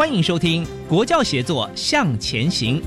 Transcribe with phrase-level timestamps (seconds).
[0.00, 2.82] 欢迎收听《国教协作向前行》。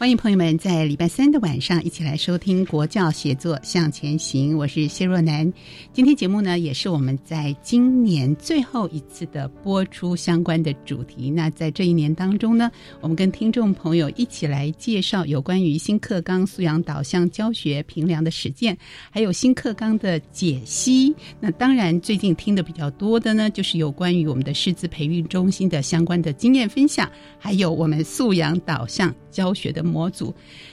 [0.00, 5.52] 欢迎朋友们在礼拜三的晚上一起来收听国教协作向前行，我是谢若楠。
[5.92, 11.30] 今天节目呢，也是我们在今年最后一次的播出相关的主题。
[11.30, 12.70] 那在这一年当中呢，
[13.02, 18.74] 我们跟听众朋友一起来介绍有关于新课纲素养导向教学评量的实践，
[19.10, 21.14] 还有新课纲的解析。
[21.38, 27.06] 那当然，最近听的比较多的呢，就是有关于我们的师资培育中心的相关的经验分享，
[27.38, 29.89] 还有我们素养导向教学的。
[29.90, 30.32] 模组，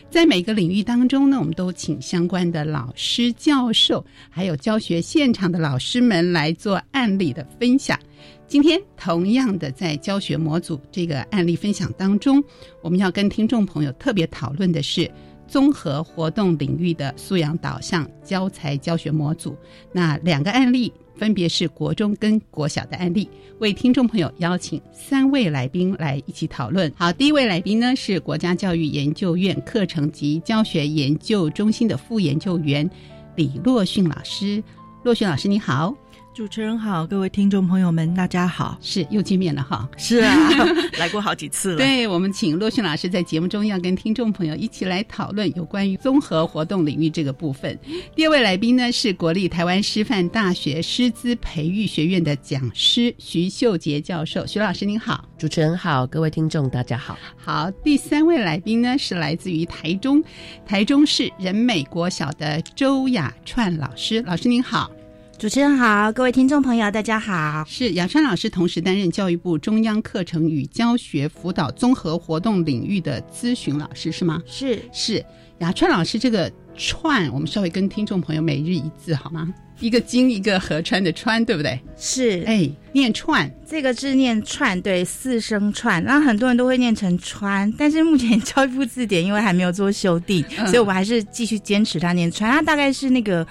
[0.10, 8.00] 在每个领域当中呢，我们都请相关的老师、教授，还有教学现场的老师们来做案例的分享。
[8.48, 12.44] 今天同样的，在教学模组这个案例分享当中，
[12.82, 15.10] 我们要跟听众朋友特别讨论的是
[15.48, 19.58] 综合活动领域的素养导向教材教学模组。
[19.92, 20.94] 那两个案例。
[21.18, 23.28] 分别是国中跟国小的案例，
[23.60, 26.92] 为听众朋友邀请三位来宾来一起讨论。
[26.96, 32.90] 好，第一位来宾呢是国家教育研究院课程及教学研究中心的副研究员
[33.36, 34.64] 李洛训老师。
[35.04, 35.96] 洛训老师，你好。
[36.38, 40.52] 主持人好，各位听众朋友们，大家好，是又见面了哈，是啊，
[41.00, 41.78] 来过好几次了。
[41.78, 47.76] 对我们请洛迅老师在节目中要跟听众朋友一起来讨论有关于综合活动领域这个部分。
[48.16, 57.18] 第二位来宾呢是国立台湾师范大学师资培育学院的讲师徐秀杰教授，徐老师您好，主持人好，各位听众大家好。
[57.36, 60.24] 好，第三位来宾呢是来自于台中
[60.68, 64.92] 台中市人美国小的周雅串老师，老师您好。
[65.38, 67.64] 主持人好，各位听众朋友，大家好。
[67.68, 74.42] 是雅川老师，同时担任教育部中央课程与教学辅导综合活动领域的咨询老师，是吗？
[74.48, 75.24] 是是，
[75.60, 79.54] 雅川老师这个串，我们稍微跟听众朋友每日一字好吗？
[79.80, 81.80] 一个金，一个河川的川，对不对？
[81.98, 92.52] 是，哎，念串，这个字念串，对，四声串，然后很多人都会念成川，但是目前教育部字典因为还没有做修订，所以我们还是继续坚持它念川。
[92.52, 93.46] 它大概是那个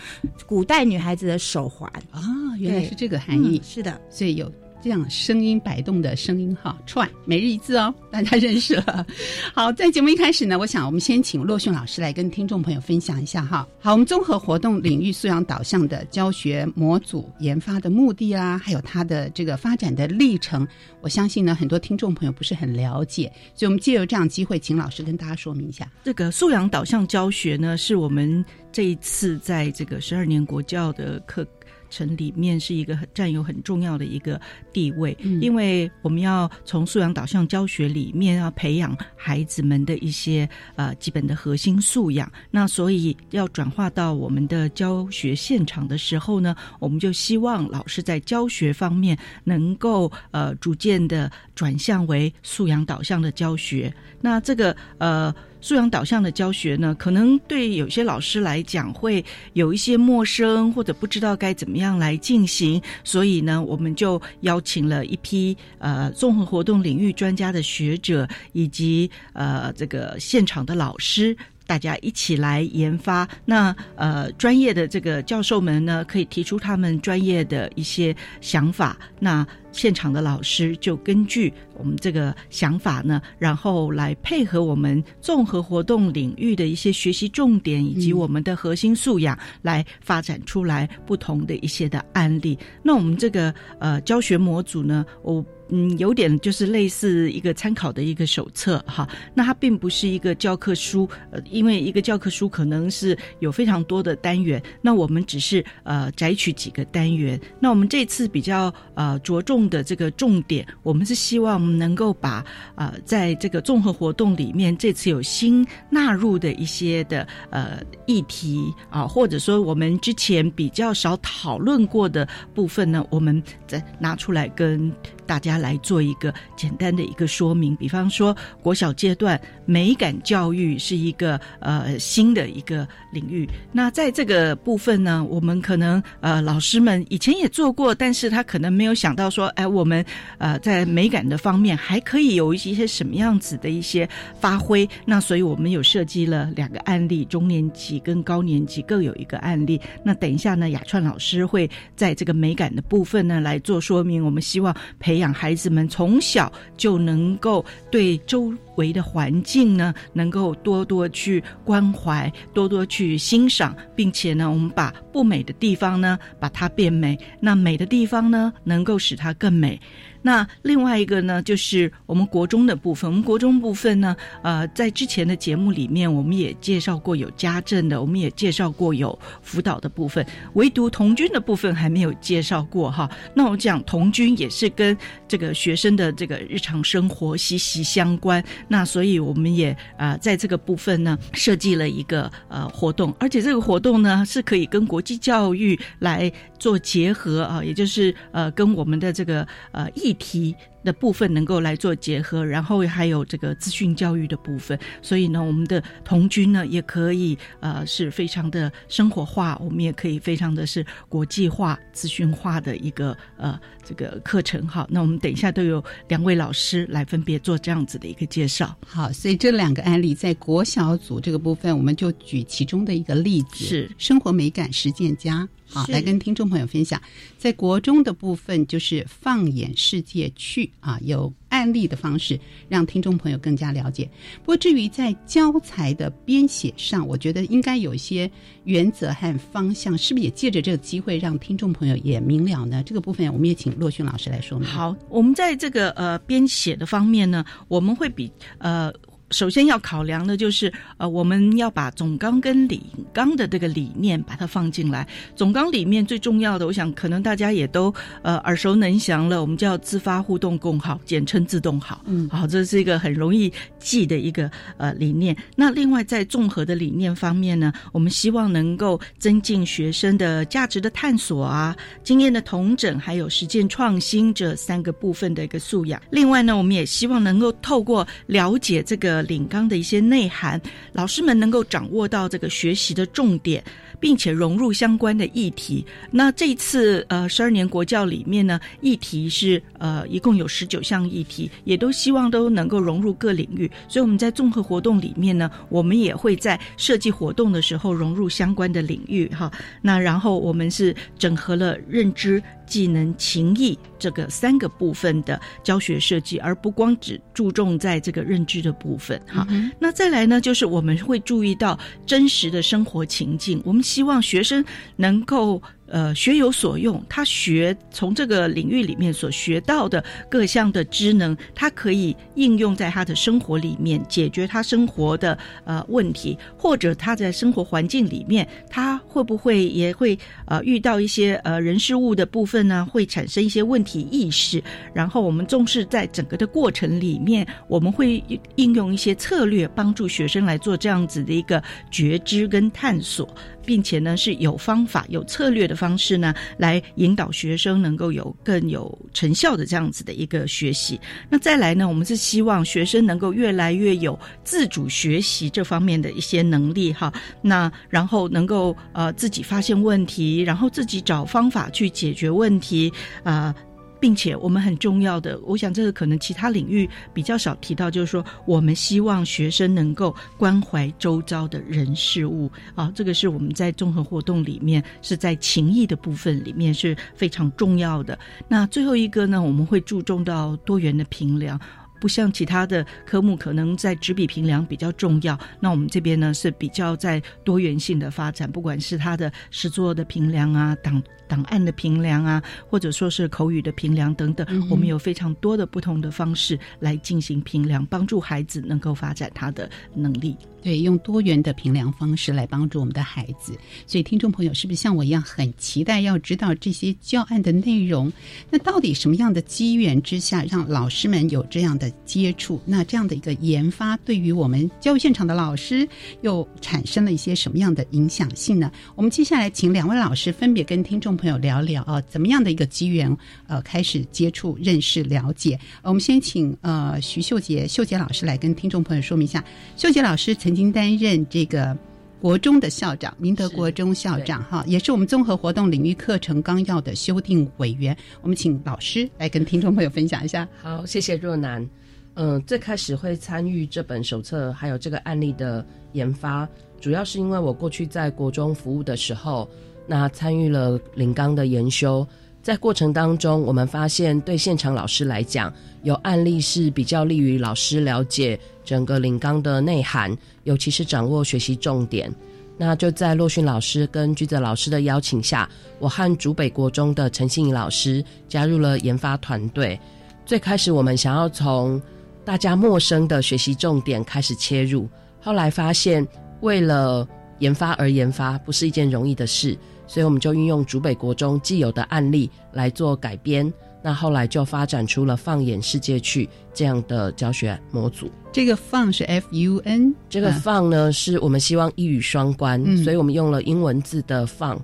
[0.47, 2.21] 古代女孩子的手环啊，
[2.59, 4.53] 原来是这个含义，是的，所以有。
[4.87, 9.05] 这样声音摆动的声音哈，串每日一字哦，大家认识了。
[9.53, 13.67] 好，在节目一开始呢，我想我们先请洛迅老师来跟听众朋友分享一下哈。
[13.81, 20.65] 好，我们综合活动领域素养导向的教学模组研发的目的啊，还有它的这个发展的历程，
[21.01, 23.25] 我相信呢很多听众朋友不是很了解，
[23.57, 25.91] 所以我们借由这样机会，请老师跟大家说明一下。
[26.05, 31.45] 这个素养导向教学呢，是我们这一次在这个十二年国教的课。
[31.91, 34.41] 城里面是一个很占有很重要的一个
[34.73, 55.35] 地位，因为我们要从素养导向教学里面要培养孩子们的一些呃基本的核心素养，那所以要转化到我们的教学现场的时候呢，我们就希望老师在教学方面能够呃逐渐的转向为素养导向的教学，那这个呃。
[55.61, 59.25] 素养导向的教学呢，可能对有些老师来讲会
[59.55, 62.81] 有一些陌生，或者不知道该怎么样来进行。
[63.03, 71.37] 所以呢，我们就邀请了一批呃综合活动领域专家的学者，以及呃这个现场的老师。
[71.69, 78.97] 大家一起来研发，那呃专业的这个教授们呢，可以提出他们专业的一些想法。
[79.19, 92.59] 那现场的老师就根据我们这个想法呢，然后来配合我们综合活动领域的一些学习重点以及我们的核心素养，来发展出来不同的一些的案例。
[92.83, 95.45] 那我们这个呃教学模组呢，我。
[95.69, 107.41] 嗯，有点就是类似一个参考的一个手册哈，那它并不是一个教科书，呃，因为一个教科书可能是有非常多的单元，那我们只是呃摘取几个单元。
[107.59, 112.43] 那我们这次比较呃着重的这个重点，我们是希望们能够把
[112.77, 124.91] 呃在这个综合活动里面，这次有新纳入的一些的呃议题啊，或者说我们之前比较少讨论过的部分呢，我们再拿出来跟。
[125.27, 133.49] 大家来做一个简单的一个说明，比方说国小阶段美感教育是一个呃新的一个领域。
[133.73, 140.05] 那在这个部分呢，我们可能呃老师们以前也做过，但是他可能没有想到说，哎，我们
[140.39, 144.09] 呃在美感的方面还可以有一些什么样子的一些
[144.41, 144.89] 发挥。
[145.05, 149.81] 那所以我们有设计了两个案例，中年级跟高年级各有一个案例。
[150.05, 154.25] 那等一下呢，雅川老师会在这个美感的部分呢来做说明。
[154.25, 169.81] 我们希望培培养孩子们从小就能够对周围的环境呢，能够多多去关怀，多多去欣赏，并且呢，我们把不美的地方呢，把它变美；那美的地方呢，能够使它更美。
[170.23, 173.09] 那另外一个呢，就是我们国中的部分。
[173.09, 183.09] 我们国中部分呢，呃，在之前的节目里面，我们也介绍过有家政的，我们也介绍过有辅导的部分，唯独童军的部分还没有介绍过哈。
[183.35, 184.97] 那我讲童军也是跟
[185.29, 188.43] 这个学生的这个日常生活息息相关。
[188.69, 200.55] 那所以我们也啊，在这个部分呢，设计了一个呃活动，而且这个活动呢，是可以跟国际教育来做结合啊，也就是呃，跟我们的这个呃议题。
[200.87, 214.87] 的部分能够来做结合，然后还有这个资讯教育的部分，所以呢，我们的童军呢也可以呃是非常的生活化，我们也可以非常的是国际化、资讯化的一个呃这个课程哈。
[214.89, 218.73] 那我们等一下都有两位老师来分别做这样子的一个介绍。
[218.87, 225.49] 好，所以这两个案例在国小组这个部分，我们就举其中的一个例子，是生活美感实践家。
[225.67, 227.01] 好，来跟听众朋友分享，
[227.37, 234.09] 在国中的部分就是放眼世界去啊，有案例的方式让听众朋友更加了解。
[234.41, 238.31] 不过至于在教材的编写上，我觉得应该有一些
[238.65, 242.83] 原则和方向，是不是也借着这个机会让听众朋友也明了呢？
[242.85, 244.69] 这个部分我们也请骆勋老师来说明。
[244.69, 248.93] 好，我们在这个呃编写的方面呢，我们会比呃。
[249.31, 252.81] 首先要考量的就是，呃，我们要把总纲跟理
[253.13, 255.05] 纲的这个理念把它放进来。
[255.35, 257.93] 总纲里面最重要的，我想可能大家也都
[258.23, 262.03] 呃耳熟能详了，我们叫自发互动共好，简称自动好。
[262.07, 265.37] 嗯，好，这是一个很容易记的一个呃理念。
[265.57, 276.01] 那另外在综合的理念方面呢，我们希望能够增进学生的价值的探索啊，经验的同整，还有实践创新这三个部分的一个素养。
[276.11, 279.16] 另外呢，我们也希望能够透过了解这个。
[279.23, 280.61] 领纲的一些内涵，
[280.93, 283.63] 老师们能够掌握到这个学习的重点。
[284.01, 285.85] 并且融入相关的议题。
[286.11, 293.71] 那这次呃十二年国教里面呢，议题是呃一共有十九项议题，也都希望都能够融入各领域。
[293.89, 299.51] 所以我们在综合活动里面呢，我们也会在设计活动的时候融入相关的领域哈。
[299.81, 309.49] 那然后我们是整合了认知、技能、情谊这个三个部分的教学设计，而不光只注重在这个认知的部分哈。
[309.79, 313.83] 那再来呢，就是我们会注意到真实的生活情境，我们。
[313.87, 314.65] 希望学生
[314.97, 315.63] 能够。
[315.89, 332.87] 呃，学有所用，他学从这个领域里面所学到的各项的知能，他可以应用在他的生活里面，解决他生活的呃问题，或者他在生活环境里面，他会不会也会呃遇到一些呃人事物的部分呢？
[332.91, 334.63] 会产生一些问题意识，
[334.93, 338.23] 然后我们重视在整个的过程里面，我们会
[338.57, 343.29] 应用一些策略，帮助学生来做这样子的一个觉知跟探索，
[343.67, 345.77] 并且呢是有方法、有策略的。
[345.77, 350.99] 方式呢，来引导学生能够有更有成效的这样子的一个学习。
[351.29, 357.13] 那再来呢，我们是希望学生能够越来越有自主学习这方面的一些能力哈。
[357.43, 362.91] 那然后能够呃自己发现问题，然后自己找方法去解决问题
[363.23, 363.55] 啊。
[363.99, 378.19] 并且我们很重要的，我想这个可能其他领域比较少提到，就是说我们希望学生能够关怀周遭的人事物啊，这个是我们在综合活动里面是在情谊的部分里面是非常重要的。
[378.49, 381.59] 那最后一个呢，我们会注重到多元的评量。
[382.01, 385.39] 不像其他的科目，可能在纸笔评量比较重要。
[385.61, 400.37] 那我们这边呢是比较在多元性的发展，不管是他的诗作的评量啊，档档案的评量啊，或者说是口语的评量等等，我们有非常多的不同的方式来进行评量，帮助孩子能够发展他的能力。
[400.67, 403.57] 对，用多元的评量方式来帮助我们的孩子。
[403.87, 408.13] 所以，听众朋友是不是像我一样很期待要知道这些教案的内容？
[408.51, 412.61] 那到底什么样的机缘之下，让老师们有这样的接触？
[412.65, 415.89] 那这样的一个研发，对于我们教育现场的老师
[416.23, 418.69] 又产生了一些什么样的影响性呢？
[418.97, 425.57] 我们接下来请两位老师分别跟听众朋友聊聊啊，怎么样的一个机缘呃开始接触、认识、了解？
[425.83, 429.45] 我们先请呃徐秀杰秀杰老师来跟听众朋友说明一下。
[429.77, 431.77] 秀杰老师曾经担任这个
[432.21, 437.97] 国中的校长，明德国中校长哈，也是我们综合活动领域课程纲要的修订委员。
[438.23, 440.49] 我们请老师来跟听众朋友分享一下。
[440.61, 441.69] 好，谢谢若楠。
[442.15, 446.49] 嗯，最开始会参与这本手册还有这个案例的研发，
[446.81, 449.47] 主要是因为我过去在国中服务的时候，
[449.87, 452.07] 那参与了领纲的研修。
[452.47, 462.09] 在过程当中，我们发现对现场老师来讲，有案例是比较利于老师了解整个领纲的内涵，尤其是掌握学习重点。
[462.57, 465.51] 那就在洛迅老师跟居泽老师的邀请下，
[465.81, 469.77] 我和竹北国中的陈信怡老师加入了研发团队。
[470.25, 471.83] 最开始我们想要从
[472.25, 474.89] 大家陌生的学习重点开始切入，
[475.21, 476.07] 后来发现
[476.43, 477.05] 为了
[477.41, 479.59] 研发而研发不是一件容易的事。
[479.87, 483.53] 所以我们就运用竹北国中既有的案例来做改编，
[483.83, 488.11] 那后来就发展出了放眼世界去这样的教学模组。
[488.33, 494.61] 这个放是 F U N，这个放呢是我们希望一语双关，所以我们用了英文字的放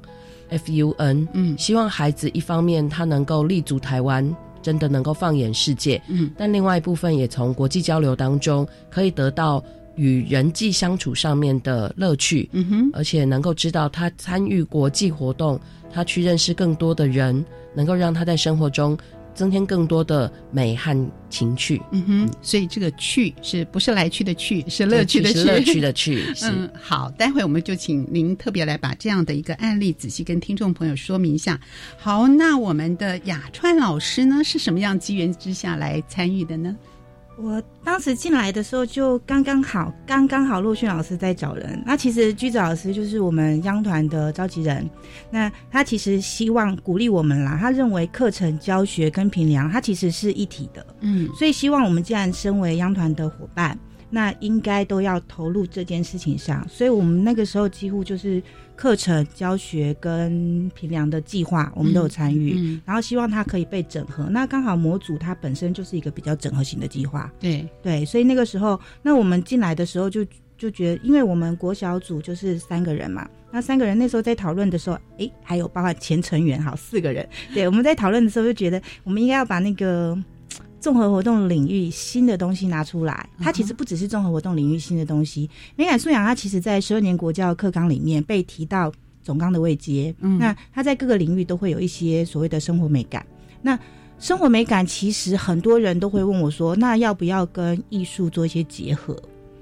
[0.51, 9.63] F U N，嗯，希望孩子一方面他能够立足台湾，真的能够放眼世界，嗯，但另外一部分也从国际交流当中可以得到。
[9.97, 15.61] 与人际相处上面的乐趣，嗯哼，而且能够知道他参与国际活动，
[15.93, 17.45] 他去认识更多的人，
[17.75, 18.97] 能够让他在生活中
[19.35, 22.31] 增添更多的美和情趣，嗯哼。
[22.43, 25.45] 所以这个“趣”是不是来去的“趣”，是乐趣的“趣”？
[25.45, 26.25] 乐趣的“趣”。
[26.45, 31.59] 嗯，好，待会我们就请您特别来把这样的一个案例仔细跟听众朋友说明一下。
[31.97, 36.77] 好，那我们的雅川老师呢，是什么样机缘之下来参与的呢？
[37.37, 41.83] 我当时进来的时候就刚刚好，刚刚好陆逊老师在找人。
[41.87, 44.89] 那其实居子老师就是我们央团的召集人。
[45.31, 50.87] 那他其实希望鼓励我们啦，他认为课程教学跟评量，他其实是一体的。
[51.01, 53.77] 嗯，所以希望我们既然身为央团的伙伴，
[54.13, 56.65] 那应该都要投入这件事情上。
[56.69, 58.41] 所以我们那个时候几乎就是。
[58.75, 64.25] 课程教学跟平量的计划，我们都有参与，然后希望它可以被整合。
[64.31, 70.27] 那刚好模组它本身就是一个比较整合型的计划，对对，所以那个时候，那我们进来的时候就
[70.59, 80.19] 就觉得，因为我们国小组就是三个人嘛，那三个人那时候在讨论的时候，哎，还有包括前成员，好四个人，对，我们在讨论的时候就觉得，我们应该要把那个。
[80.83, 85.49] 综合活动领域新的东西拿出来，它其实不只是综合活动领域新的东西。
[85.77, 90.13] 美感素养，它其实在十二年国教课纲里面被提到总纲的位阶。
[90.19, 93.25] 嗯，那它在各个领域都会有一些所谓的生活美感。
[93.63, 93.79] 那
[94.19, 99.17] 生活美感，其实很多人都会问我说，那要不要跟艺术做一些结合？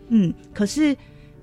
[0.08, 0.96] 嗯，可是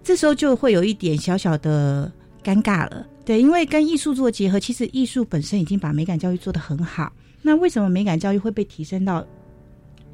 [0.04, 2.12] 这时候就会有一点小小的
[2.44, 3.06] 尴尬了。
[3.24, 7.14] 对，因为跟艺术做结合，其实艺术本身已经把美感教育做得很好。
[7.44, 9.24] 那为什么美感教育会被提升到？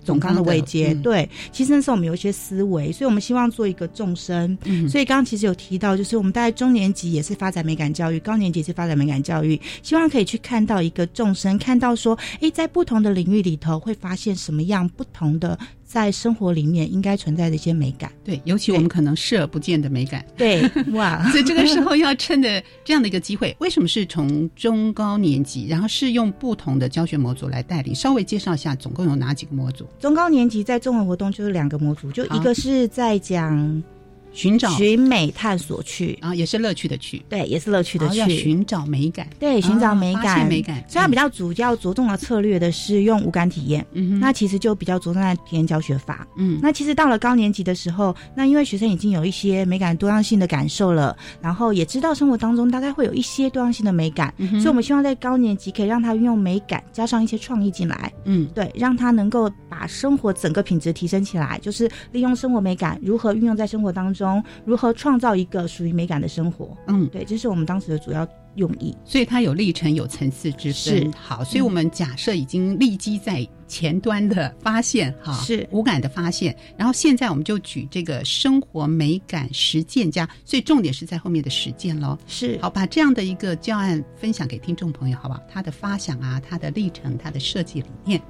[0.04, 4.58] 总纲的位阶，对，其实那时候我们有一些思维，所以我们希望做一个众生。
[4.90, 15.58] 所以刚刚其实有提到，就是我们大概中年级也是发展美感教育，高年级是发展美感教育，希望可以去看到一个众生，看到说，哎，在不同的领域里头会发现什么样不同的。
[15.94, 27.94] 在生活里面应该存在的一些美感，对，尤其我们可能视而不见的美感，对， 哇，所以这个时候要趁着这样的一个机会， 为什么是从中高年级，然后是用不同的教学模组来带领？
[27.94, 29.86] 稍微介绍一下，总共有哪几个模组？
[30.00, 33.84] 中高年级在综合活动就是两个模组，就一个是在讲
[34.34, 36.18] 寻找寻美探索去。
[36.22, 40.84] 啊，也是乐趣的去，对，也是乐趣的去，要寻找美感，对，寻找美感，美感。
[40.88, 64.23] 所以它比较主要着重的策略的是用五感体验，嗯，那其实就比较着重在体验教学法，嗯，那其实到了高年级的时候，那因为学生已经有一些美感多样性的感受了，然后也知道生活当中大概会有一些多样性的美感，所以我们希望在高年级可以让他运用美感加上一些创意进来，嗯，对，让他能够把生活整个品质提升起来，就是利用生活美感如何运用在生活当中，
[64.64, 64.94] 如何。
[64.94, 68.26] 创造一个属于美感的生活，嗯，对，这是我们当时的主要
[68.56, 68.96] 用意。
[69.04, 71.12] 所以它有历程、有层次之分。
[71.12, 76.56] 好，所以我们假设已经立基在前端的发现，哈，是无感的发现。
[76.78, 82.18] 然后现在我们就举这个生活美感实践家，所以重点是在后面的实践喽。
[82.28, 85.42] 是，好，把这样的一个教案分享给听众朋友，好不好？
[85.50, 88.22] 他的发想啊，他的历程，他的设计理念，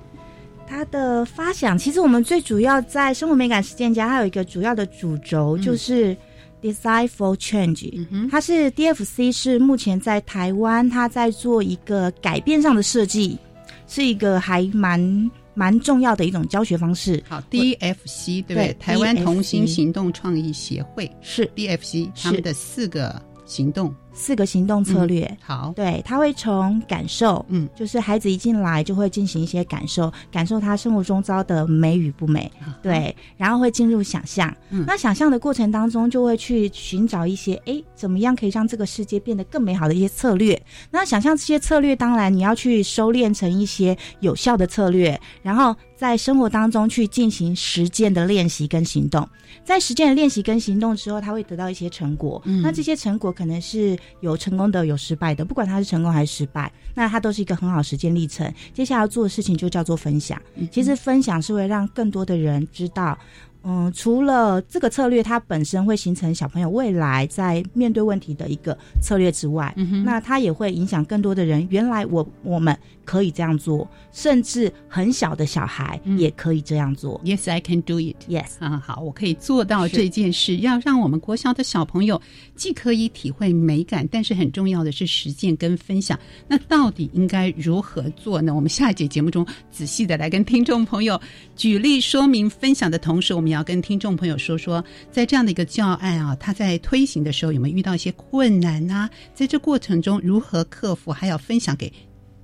[0.67, 6.15] 他的发想，其实我们最主要在生活美感实践家，它有一个主要的主轴就是。
[6.63, 13.38] Design for Change，它是 DFC，是目前在台湾，它在做一个改变上的设计，
[13.86, 17.22] 是一个还蛮蛮重要的一种教学方式。
[17.27, 18.74] 好，DFC 对不对？
[18.79, 23.93] 台湾同心行动创意协会是 DFC，他们的四个行动。
[24.13, 32.51] 四个行动策略，好，对他会从感受，嗯，就是孩子一进来就会进行一些感受，感受他生活中遭的美与不美，
[32.82, 34.55] 对，然后会进入想象，
[34.86, 40.62] 那想象的过程当中就会去寻找一些，哎，怎么样可以让这个世界变得更美好的一些策略。
[40.91, 49.27] 那想象这些策略，当然你要去收敛成一些有效的策略，然后在生活当中去进行实践的练习跟行动。
[49.63, 53.98] 在实践的练习跟行动之后，他会得到一些成果，那这些成果可能是。
[54.22, 58.51] 有成功的，有失败的，不管他是成功还是失败，那他都是一个很好实践历程。
[58.74, 60.41] 接下来要做的事情就叫做分享。
[60.72, 63.17] 其实分享是会让更多的人知道。
[63.65, 71.65] 嗯，除了这个策略，它本身会形成小朋友未来在面对问题的一个策略之外，那它也会影响更多的人。
[71.69, 77.22] 原来我我们可以这样做，甚至很小的小孩也可以这样做。
[77.24, 78.17] Yes, I can do it.
[78.27, 80.57] Yes，啊，好，我可以做到这件事。
[80.57, 82.22] 要让我们国小的小朋友
[82.53, 86.19] 既可以体会美感，但是很重要的是实践跟分享。
[86.50, 88.53] 那到底应该如何做呢？
[88.53, 91.19] 我们下一节节目中仔细的来跟听众朋友
[91.55, 93.53] 举例说明分享的同时，我们。
[93.53, 99.07] 要跟听众朋友说说，在这样的一个教案啊，他在推行的时候有没有遇到一些困难呢？
[99.31, 101.12] 在这过程中如何克服？
[101.12, 101.93] 还要分享给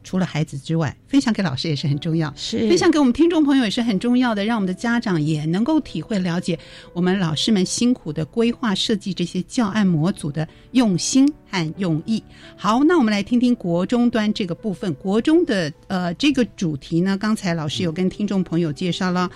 [0.03, 6.57] 除了孩子之外，分享给老师也是很重要，是分享给我们听众朋友也是很重要的，让我们的家长也能够体会了解
[6.93, 12.23] 我们老师们辛苦的规划设计这些教案模组的用心和用意。
[12.55, 19.29] 好，那我们来听听国中端这个部分，国中的呃这个主题呢，刚才老师有跟听众朋友介绍了。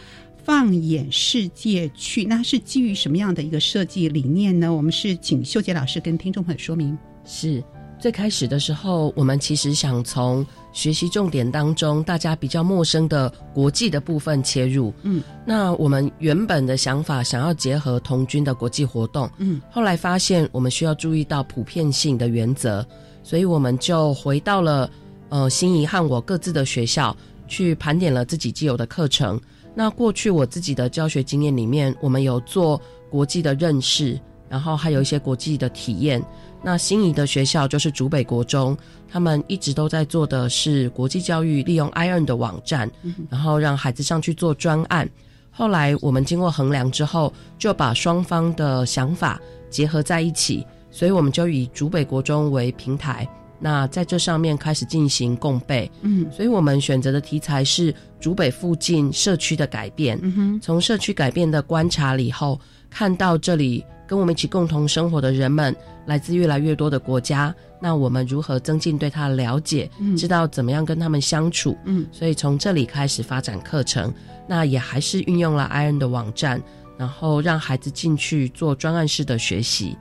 [0.46, 4.76] 放眼世界去，那是基于什么样的一个设计理念呢？
[4.76, 6.98] 我们是请秀杰老师跟听众朋友说明。
[7.24, 7.64] 是
[8.04, 14.94] 最开始的时候，我们其实想从学习重点当中大家比较陌生的国际的部分切入。
[15.04, 19.32] 嗯，那我们原本的想法想要结合童军的国际活动。
[19.38, 22.86] 嗯，后来发现我们需要注意到普遍性的原则，
[23.24, 24.92] 所以我们就回到了
[25.30, 27.16] 呃心仪和我各自的学校
[27.48, 29.40] 去盘点了自己既有的课程。
[29.74, 36.22] 那过去我自己的教学经验里面，我们有做国际的认识，然后还有一些国际的体验。
[36.64, 38.76] 那心仪的学校就是竹北国中，
[39.12, 42.90] 他们一直都在做的是国际教育，利用 iron 的网站，
[43.30, 45.08] 然后让孩子上去做专案。
[45.52, 53.28] 后来我们经过衡量之后，就把双方的想法结合在一起，所以我们就以竹北国中为平台。
[53.60, 74.14] 那在这上面开始进行共备，嗯，所以我们选择的题材是竹北附近社区的改变，嗯哼，从社区改变的观察里后，看到这里跟我们一起共同生活的人们来自越来越多的国家，那我们如何增进对他的了解，知道怎么样跟他们相处，嗯，所以从这里开始发展课程，
[74.48, 76.62] 那也还是运用了 Iron 的网站，
[76.96, 79.98] 然后让孩子进去做专案式的学习。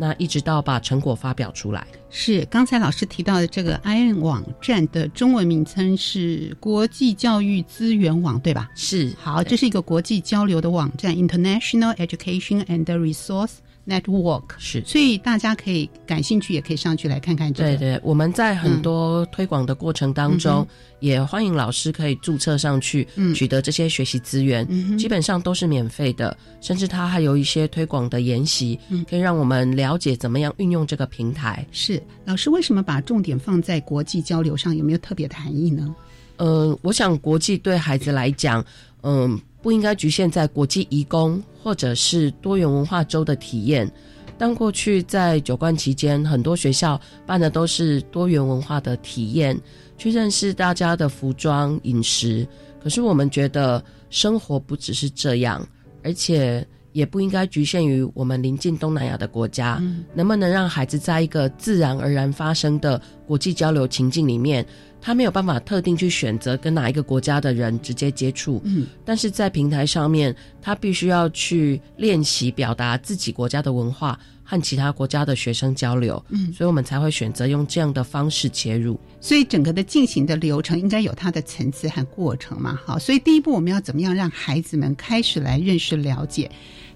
[0.00, 8.70] 那一直到把成果发表出来，是刚才老师提到的这个 iron 网站的中文名称是国际教育资源网，对吧？
[8.74, 13.56] 是，好，这是一个国际交流的网站，International Education and Resource。
[13.90, 17.52] Network 是，所以大家可以感兴趣，也可以上去来看看。
[17.52, 20.64] 对对，我们在很多推广的过程当中，
[21.00, 24.64] 也欢迎老师可以注册上去，取得这些学习资源，
[24.96, 26.36] 基本上都是免费的。
[26.60, 31.66] 甚至它还有一些推广的研习，可以让我们了解怎么样运用这个平台。
[31.72, 34.76] 是，老师为什么把重点放在国际交流上？
[34.76, 35.92] 有没有特别的含义呢？
[36.36, 38.64] 嗯，我想国际对孩子来讲，
[39.02, 39.36] 嗯。
[39.62, 43.90] 不应该局限在国际移工或者是多元文化周的体验。
[44.38, 49.54] 但过去在九冠期间，很多学校办的都是多元文化的体验，
[49.98, 52.48] 去认识大家的服装、饮食。
[52.82, 55.62] 可是我们觉得生活不只是这样，
[56.02, 59.78] 而且也不应该局限于我们临近东南亚的国家。
[60.14, 64.64] 能不能让孩子在一个自然而然发生的国际交流情境里面？
[65.00, 79.00] 他没有办法特定去选择跟哪一个国家的人直接接触，嗯，但是在平台上面，他必须要去练习表达自己国家的文化和其他国家的学生交流，嗯，所以我们才会选择用这样的方式切入。
[79.20, 86.50] 所以整个的进行的流程应该有它的层次和过程嘛，好，所以第一步我们要怎么样让孩子们开始来认识了解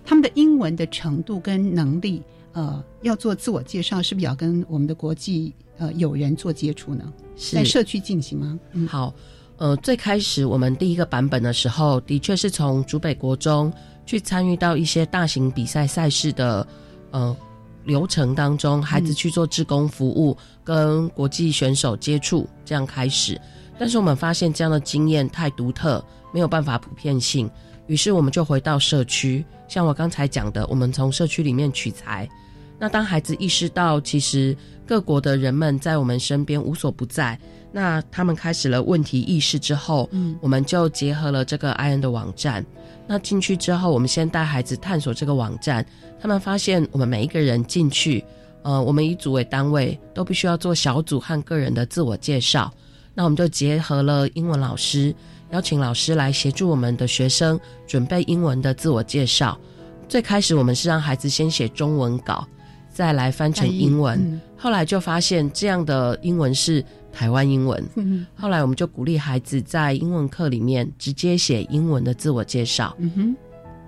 [0.05, 2.23] 他们的英文的程度跟能力？
[2.55, 7.12] 呃，要做自我介绍，是不是要跟我们的国际呃友人做接触呢？
[7.53, 8.59] 在社区进行吗？
[8.73, 9.12] 嗯，好，
[9.57, 13.73] 呃，最开始我们第一个版本的时候，的确是从竹北国中
[14.07, 16.64] 去参与到一些大型比赛赛事的
[17.11, 17.37] 呃
[17.85, 23.40] 流程当中，孩子去做志工服务，跟国际选手接触，这样开始。
[23.77, 27.51] 但是我们发现这样的经验太独特，没有办法普遍性，
[27.88, 32.29] 于是我们就回到社区，像我刚才讲的，我们从社区里面取材。
[32.85, 34.55] 那当孩子意识到，其实
[34.87, 37.38] 各国的人们在我们身边无所不在，
[37.73, 42.62] 那他们开始了问题意识之后，嗯，我们就结合了这个 i n 的网站。
[43.07, 45.83] 那进去之后，我们先带孩子探索这个网站，
[46.20, 48.23] 他们发现我们每一个人进去，
[48.61, 52.70] 呃，我们以组为单位，都必须要做小组和个人的自我介绍。
[53.14, 55.14] 那我们就结合了英文老师，
[55.53, 59.59] 邀请老师来协助我们的学生准备英文的自我介绍。
[60.07, 62.47] 最开始我们是让孩子先写中文稿。
[62.94, 67.85] 再来翻成英文，后来就发现这样的英文是台湾英文。
[68.37, 72.96] 后来我们就鼓励孩子在英文课里面直接写英文的自我介绍，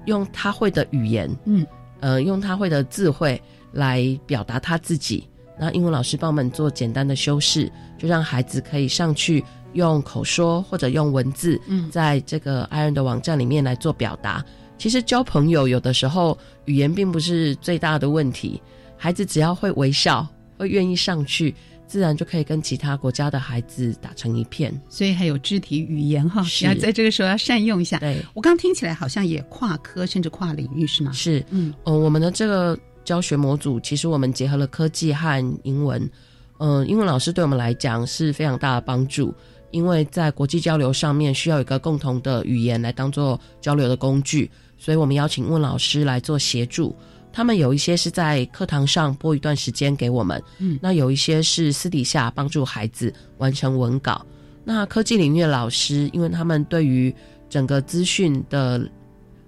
[0.06, 1.64] 用他会的语言，嗯，
[2.00, 3.40] 呃，用他会的智慧
[3.70, 5.26] 来表达他自己。
[5.56, 9.42] 那英文老师帮我们做简单的修饰，就让孩子可以上去
[9.74, 11.60] 用口说或者用文字，
[11.92, 14.44] 在这个爱人的网站里面来做表达。
[14.76, 18.60] 其实交朋友有的时候语言并不是最大的问题。
[18.96, 20.26] 孩子只要会微笑，
[20.58, 21.54] 会愿意上去，
[21.86, 24.72] 自然就可以跟其他国家的孩子打成一片。
[24.88, 27.98] 所以还有肢体语言哈，要在这个时候要善用一下。
[27.98, 31.12] 对我刚听起来好像也跨科甚至跨领域是吗？
[31.12, 36.10] 是，嗯，呃，我们的这个教学模组，其实我们结合了科技和英文。
[36.58, 39.34] 嗯，英文老师对我们来讲是非常大的帮助，
[39.72, 46.96] 因为在国际交流上面需要一个共同的语言来当做交流的工具，所以我们邀请英文老师来做协助。
[47.36, 54.24] 他们有一些是在课堂上播一段时间给我们，嗯，那有一些是私底下帮助孩子完成文稿。
[54.64, 57.14] 那科技领域的老师，因为他们对于
[57.50, 58.90] 整个资讯的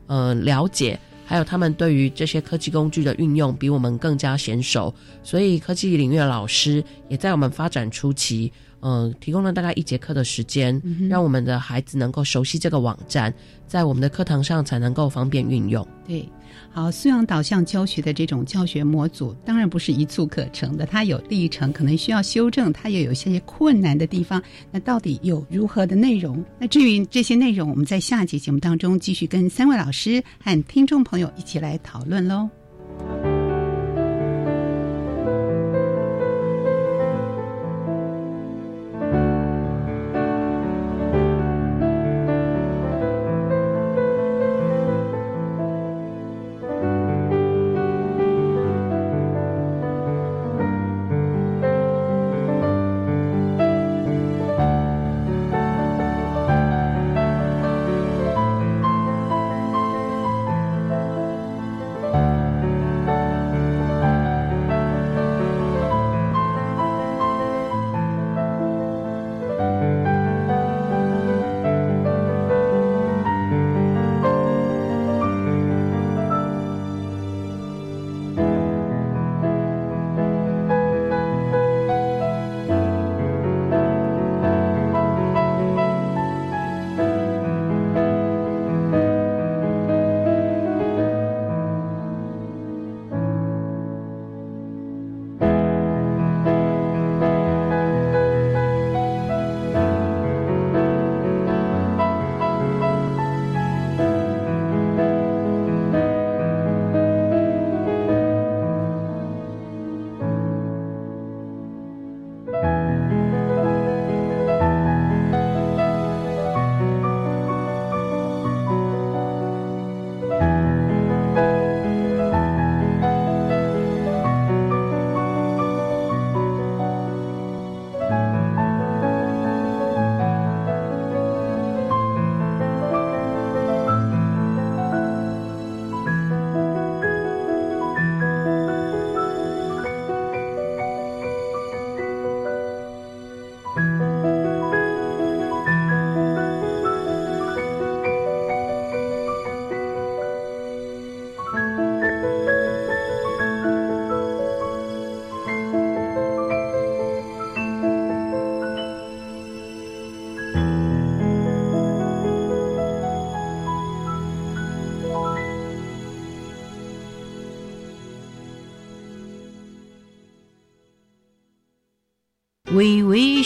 [0.07, 13.33] 呃了解，还有他们对于这些科技工具的运用，比我们更加娴熟，所以科技领域的老师也在我们发展初期，嗯，提供了大概一节课的时间，让我们的孩子能够熟悉这个网站，
[13.67, 15.87] 在我们的课堂上才能够方便运用。
[16.07, 16.29] 对。
[16.71, 24.43] 好，素养导向教学的这种教学模组，当然不是一蹴可成的，它有历程，可能需要修正，它也有一些困难的地方。
[24.71, 26.45] 那到底有如何的内容？
[26.59, 32.49] 那至于这些内容，我们在下节节目当中继续跟三位老师和听众朋友一起来讨论喽。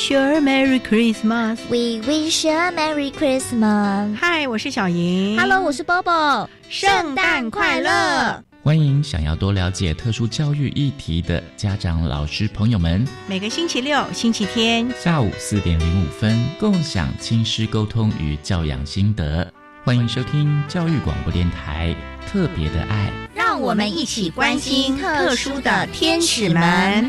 [0.02, 1.60] Wish you a Merry Christmas.
[1.70, 4.16] We wish you a Merry Christmas.
[4.16, 5.38] 嗨，我是小莹。
[5.38, 8.42] Hello，我是 Bobo，圣诞快乐！
[8.64, 19.48] 欢迎想要多了解特殊教育议题的家长、老师朋友们，每个星期六、星期天下午四点零五分，共享亲师沟通与教养心得。
[19.84, 21.94] 欢迎收听教育广播电台
[22.26, 27.08] 特别的爱，让我们一起关心特殊的天使们。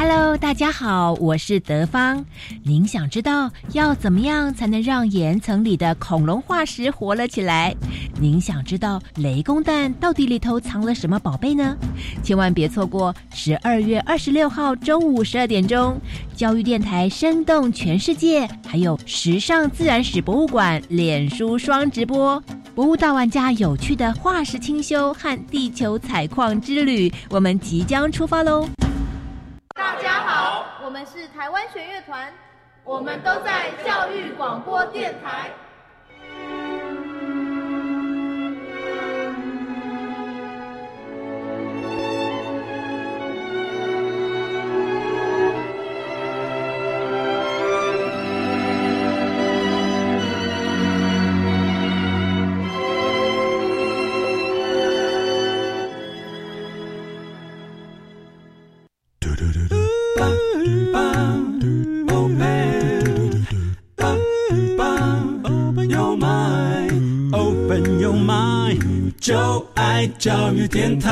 [0.00, 2.24] Hello，大家好，我是德芳。
[2.62, 7.74] 您想知道要怎么样才能让岩层里的恐龙化石活了起来？
[8.20, 11.76] 您想知道雷公蛋到底里头藏了什么宝贝呢？
[12.22, 16.00] 千万别错过十二月二十六号中午十二点钟，
[16.32, 22.40] 教育电台生动全世界，还有时尚自然史博物馆脸书双直播。
[22.72, 28.64] 博物大玩家有趣的化石清修和地球采矿之旅，我们即将出发喽！
[31.38, 32.32] 台湾弦乐团，
[32.82, 35.52] 我们都在教育广播电台。
[69.98, 71.10] 爱教育电台。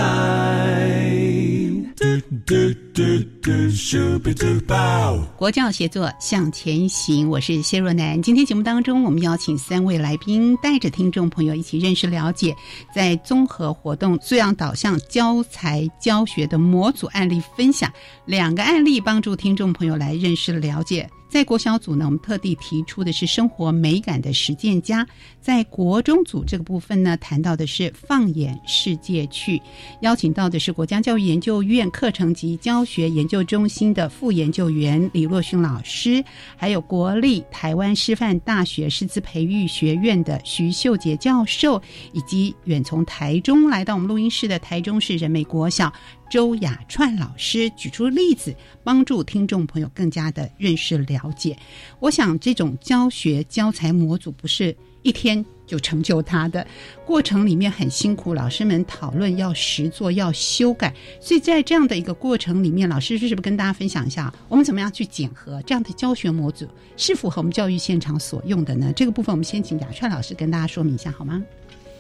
[5.37, 8.22] 国教协作向前行，我是谢若楠。
[8.22, 12.55] 今天节目当中，我们邀请三位来宾，带着听众朋友一起认识了解，
[12.94, 17.92] 在综合活动素养导向教材教学的模组案例分享，
[18.25, 21.11] 两个案例帮助听众朋友来认识了解。
[21.37, 25.05] 在国小组呢，我们特地提出的是生活美感的实践家；
[25.38, 29.61] 在国中组这个部分呢，谈到的是放眼世界去，
[30.01, 36.25] 邀请到的是国家教育研究院课程及教学研究中心的副研究员李若勋老师，
[36.57, 41.83] 还有国立台湾师范大学师资培育学院的徐秀杰教授，
[42.14, 45.92] 以及远从台中来到我们录音室的台中市人美国小。
[46.28, 51.56] 周雅串老师举出例子，帮助听众朋友更加的认识了解。
[52.00, 56.66] 我想，这种教学教材模组不是一天就成就它的，
[57.04, 60.92] 过程里面很辛苦，老师们讨论要实做，要修改。
[61.20, 68.92] 所以在这样的一个过程里面，老师是不是跟大家分享一下，我们怎么样去检核这样的教学模组是符合我们教育现场所用的呢？
[68.94, 71.42] 这个部分我们先请雅串老师跟大家说明一下好吗？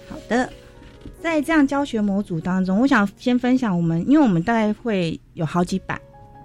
[0.08, 0.52] 好的。
[1.20, 6.00] 在这样教学模组当中，我想先分享我们，因为我们大概会有好几版，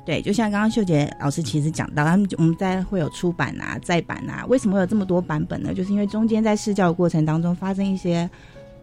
[0.05, 5.73] 对，就像刚刚秀杰老师其实讲到，他们我们在会有出版啊、再版啊，为什么会有这么多版本呢？
[5.73, 8.29] 就是因为中间在试教的过程当中发生一些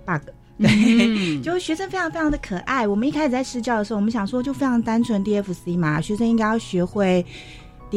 [0.04, 0.22] bug，
[0.58, 2.86] 对，嗯、 就是学生非常非常的可爱。
[2.86, 7.24] 我们一开始在试教的时候，我们想说就非常单纯 DFC 嘛，学生应该要学会。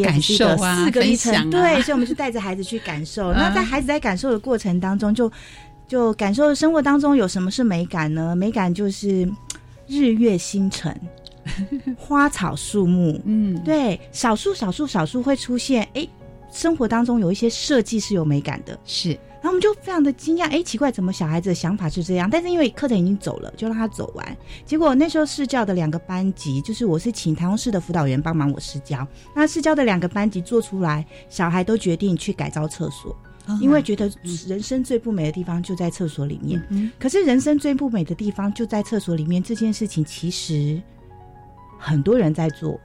[0.02, 3.34] 感受啊，四个历程，啊、对，所以我们就带着孩子去感受。
[3.36, 5.30] 那在孩子在感受的过程当中，就
[5.92, 8.34] 就感受生活当中有什么是美感呢？
[8.34, 9.30] 美感就是
[9.88, 10.98] 日月星辰、
[12.00, 16.08] 花草树木，嗯，对，少数少数少数会出现，哎，
[16.50, 19.10] 生活当中有一些设计是有美感的，是。
[19.42, 22.30] 然后我们就非常的惊讶，哎，奇怪，怎么小孩子的想法是这样？
[22.30, 24.38] 但是因为课程已经走了，就让他走完。
[24.66, 33.14] 结果那时候试教的两个班级，就是我是请台中市的辅导员帮忙我试教，那试教的两个班级做出来，小孩都决定去改造厕所。
[33.60, 34.12] 因为觉得
[34.48, 40.82] 人生最不美的地方就在厕所里面，嗯、可是人生最不美的地方就在厕所里面这件事情，其实
[41.78, 42.80] 很多人在做。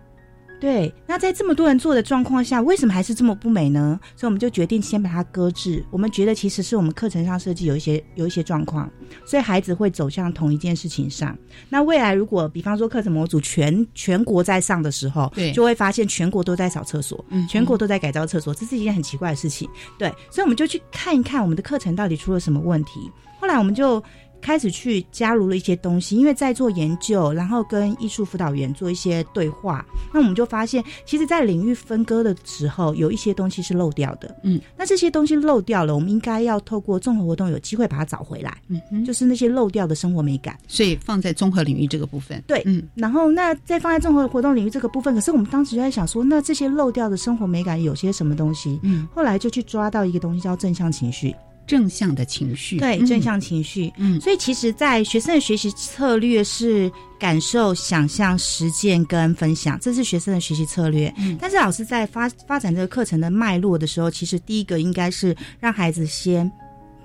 [0.58, 3.98] 对，那在这么多人做的状况下，为什么还是这么不美呢？
[4.16, 5.84] 所以我们就决定先把它搁置。
[5.90, 8.90] 我们觉得其实是我们课程上设计有一些有一些状况，
[9.24, 11.36] 所以孩子会走向同一件事情上。
[11.68, 19.68] 那未来如果比方说课程模组全全国在上的时候，对，就会发现全国都在扫厕所，嗯，全国都在改造厕所，这是一件很奇怪的事情。
[19.98, 23.10] 对，所以我们就去看一看我们的课程到底出了什么问题。
[23.38, 24.02] 后来我们就
[24.40, 34.36] 开始去加入了一些东西，因为在做研究，然后跟艺术辅导员做一些对话，那我们就发现，其实，在领域分割的时候，有一些东西是漏掉的。
[34.42, 38.56] 嗯，那这些东西漏掉了，我们应该要透过综合活动有机会把它找回来。
[38.68, 40.56] 嗯，就是那些漏掉的生活美感。
[40.68, 48.78] 所以放在综合领域这个部分，对，嗯，然后那再放在综合活动领域这个部分，可是我们当时就在想说，那这些漏掉的生活美感有些什么东西？
[48.82, 51.34] 嗯，后来就去抓到一个东西叫正向情绪。
[51.66, 53.92] 正向的情绪，对，正向情绪。
[53.96, 61.12] 嗯，所以其实，在学生的学习策略是感受、想象、实践跟分享，这是学生的学习策略。
[61.18, 66.50] 嗯，但是老师在发发展这个课程的脉络的时候，其实第一个应该是让孩子先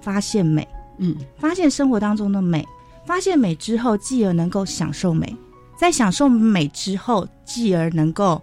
[0.01, 0.67] 发现美，
[0.99, 2.65] 嗯，发现生活当中的美，
[3.05, 5.35] 发现美之后，继而能够享受美，
[5.79, 8.41] 在享受美之后，继而能够。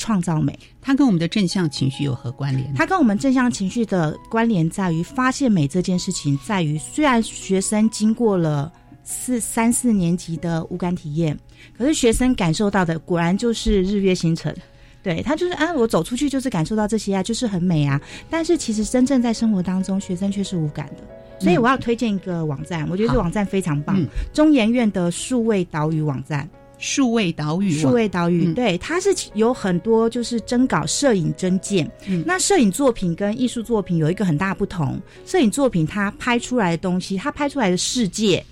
[0.00, 2.72] 创造美，它跟我们的正向情绪有何关联？
[2.74, 8.72] 它跟我们正向情绪的关联在于发现美这件事情，在于虽然学生经过了
[9.04, 11.38] 四三四年级的无感体验，
[11.76, 14.56] 可是学生感受到的果然就是日月星辰。
[15.02, 18.00] 对他就是啊，我走出去就是感受到这些啊，就是很美啊。
[18.30, 21.04] 但是其实真正在生活当中，学生却是无感的。
[21.38, 26.48] 所以我要推荐一个网站，我觉得这网站非常棒，中研院的数位岛屿网站。
[26.80, 31.88] 数位岛屿，数位岛屿，对，它是有很多就是征稿摄影征件。
[32.08, 38.42] 嗯，那摄影作品跟艺术作品有一个很大不同，摄影作品它拍出来的东西，它拍出来的世界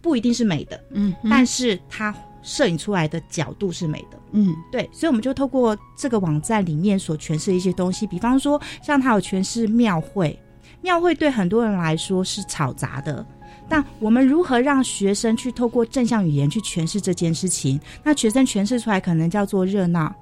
[0.00, 10.38] 不一定是美的，嗯，但是它摄影出来的角度是美的，嗯，对，所以我们就透过这个网站里面所诠释的一些东西，比方说像它有诠释庙会，
[10.80, 13.26] 庙会对很多人来说是吵杂的。
[13.72, 17.80] 但我们如何让学生去透过正向语言去诠释这件事情？
[18.04, 20.14] 那学生诠释出来可能叫做热闹，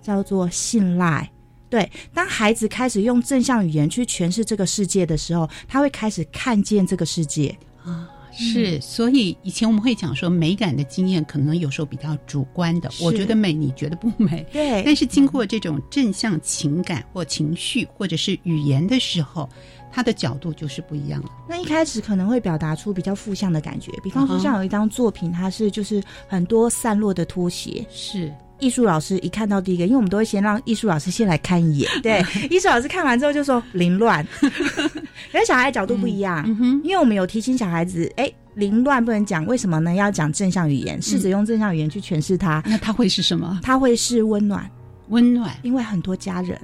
[0.00, 1.30] 叫做信赖。
[1.68, 7.54] 对，当孩子开始用正向语言去诠释这个世界的时候，他会开始看见这个世界
[7.84, 8.08] 啊。
[8.32, 14.46] 是，所以以前我们会讲说，美感的经验可能有时候比较主观的，我觉得美，你觉得不美。
[14.50, 19.46] 对，但是经过这种正向情感或情绪或者是语言的时候。
[19.90, 21.28] 它的角度就是不一样了。
[21.48, 27.84] 那一开始可能会表达出比较负向的感觉，比方说像有一张作品，它是就是很多散落的拖鞋。
[27.90, 31.90] 是艺术老师一看到第一个，因为我们都会先让艺术老师先来看一眼。
[32.02, 34.26] 对，艺术老师看完之后就说凌乱。
[34.40, 36.46] 因为小孩角度不一样，
[36.82, 39.92] 因为我们有提醒小孩子，哎，凌乱不能讲，为什么呢？
[39.92, 42.62] 要讲正向语言，试着用正向语言去诠释它。
[42.64, 43.60] 那它会是什么？
[43.62, 44.70] 它会是温暖，
[45.08, 46.58] 温暖，因为很多家人。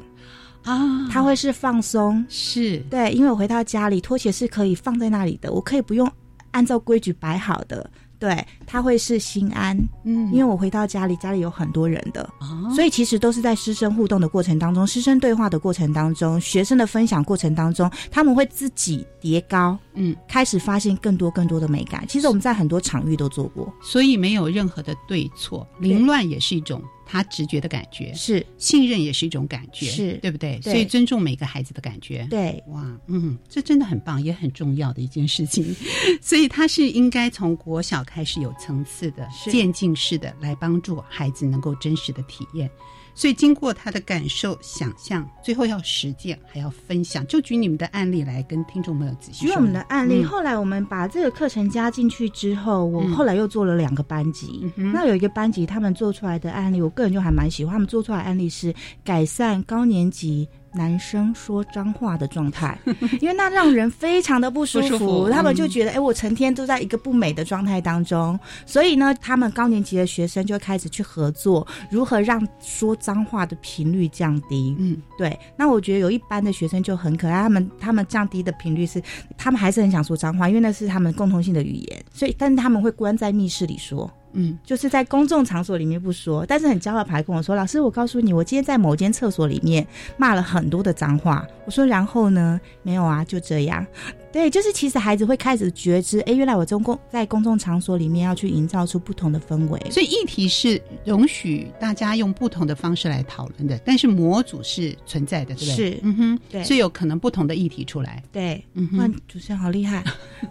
[0.64, 2.78] 啊，他会是放松，是。
[2.90, 6.10] 对，因为我回到家里，拖鞋是可以放在那里的，我可以不用
[6.52, 7.90] 按照规矩摆好的。
[8.22, 22.06] 对，他会是心安，嗯，因为我回到家里，家里有很多人的，哦，所以其实都是在师生互动的过程当中，师生对话的过程当中，学生的分享过程当中，他们会自己叠高，嗯，开始发现更多更多的美感。
[22.06, 26.80] 其实我们在很多场域都做过，所以没有任何的对错，凌乱也是一种。
[27.04, 28.46] 他直觉的感觉是。
[28.56, 30.12] 信任，也是一种感觉，是。
[30.22, 30.58] 对不对？
[30.62, 35.76] 所以尊重每个孩子的感觉，对，哇，嗯，这真的很棒，也很重要的一件事情。
[36.22, 42.68] 所以他是应该从国小开始有层次的、渐进式的来帮助孩子能够真实的体验。
[43.14, 47.26] 所以经过他的感受、想象，最后要实践，还要分享。
[47.26, 49.48] 就举你们的案例来跟听众朋友仔细说。
[49.48, 54.66] 举我们的案例，后来我们把这个课程加进去之后，我后来又做了两个班级。
[54.76, 57.74] 那有一个班级，他们做出来的案例，我个人就还蛮喜欢。
[57.74, 60.48] 他们做出来案例是改善高年级。
[60.74, 62.78] 男生说脏话的状态，
[63.20, 74.74] 因为那让人非常的不舒服，他们就觉得，哎，我成天都在一个不美的状态当中，所以呢，他们高年级的学生就开始去合作，如何让说脏话的频率降低。
[74.78, 75.38] 嗯，对。
[75.56, 79.02] 那我觉得有一班的学生就很可爱，他们他们降低的频率是，
[79.36, 84.10] 他们还是很想说脏话，因为那是他们共同性的语言，所以，但是他们会关在密室里说。
[84.32, 92.60] 嗯，就是在公众场所里面不说，但是很骄傲，牌跟我说：“老师，我告诉你，我今天在某间厕所里面骂了很多的脏话。”我说：“然后呢？
[92.82, 93.86] 没有啊，就这样。”
[94.32, 99.78] 对，就是其实孩子会开始觉知，哎，原来我中公在公众场所里面要去营造出不同的氛围。
[99.90, 105.90] 所以议题是容许大家用不同的方式来讨论的，但是模组是存在的，对不对？
[105.92, 108.22] 是，嗯哼，对，是有可能不同的议题出来。
[108.32, 110.02] 对，嗯哼，主持人好厉害，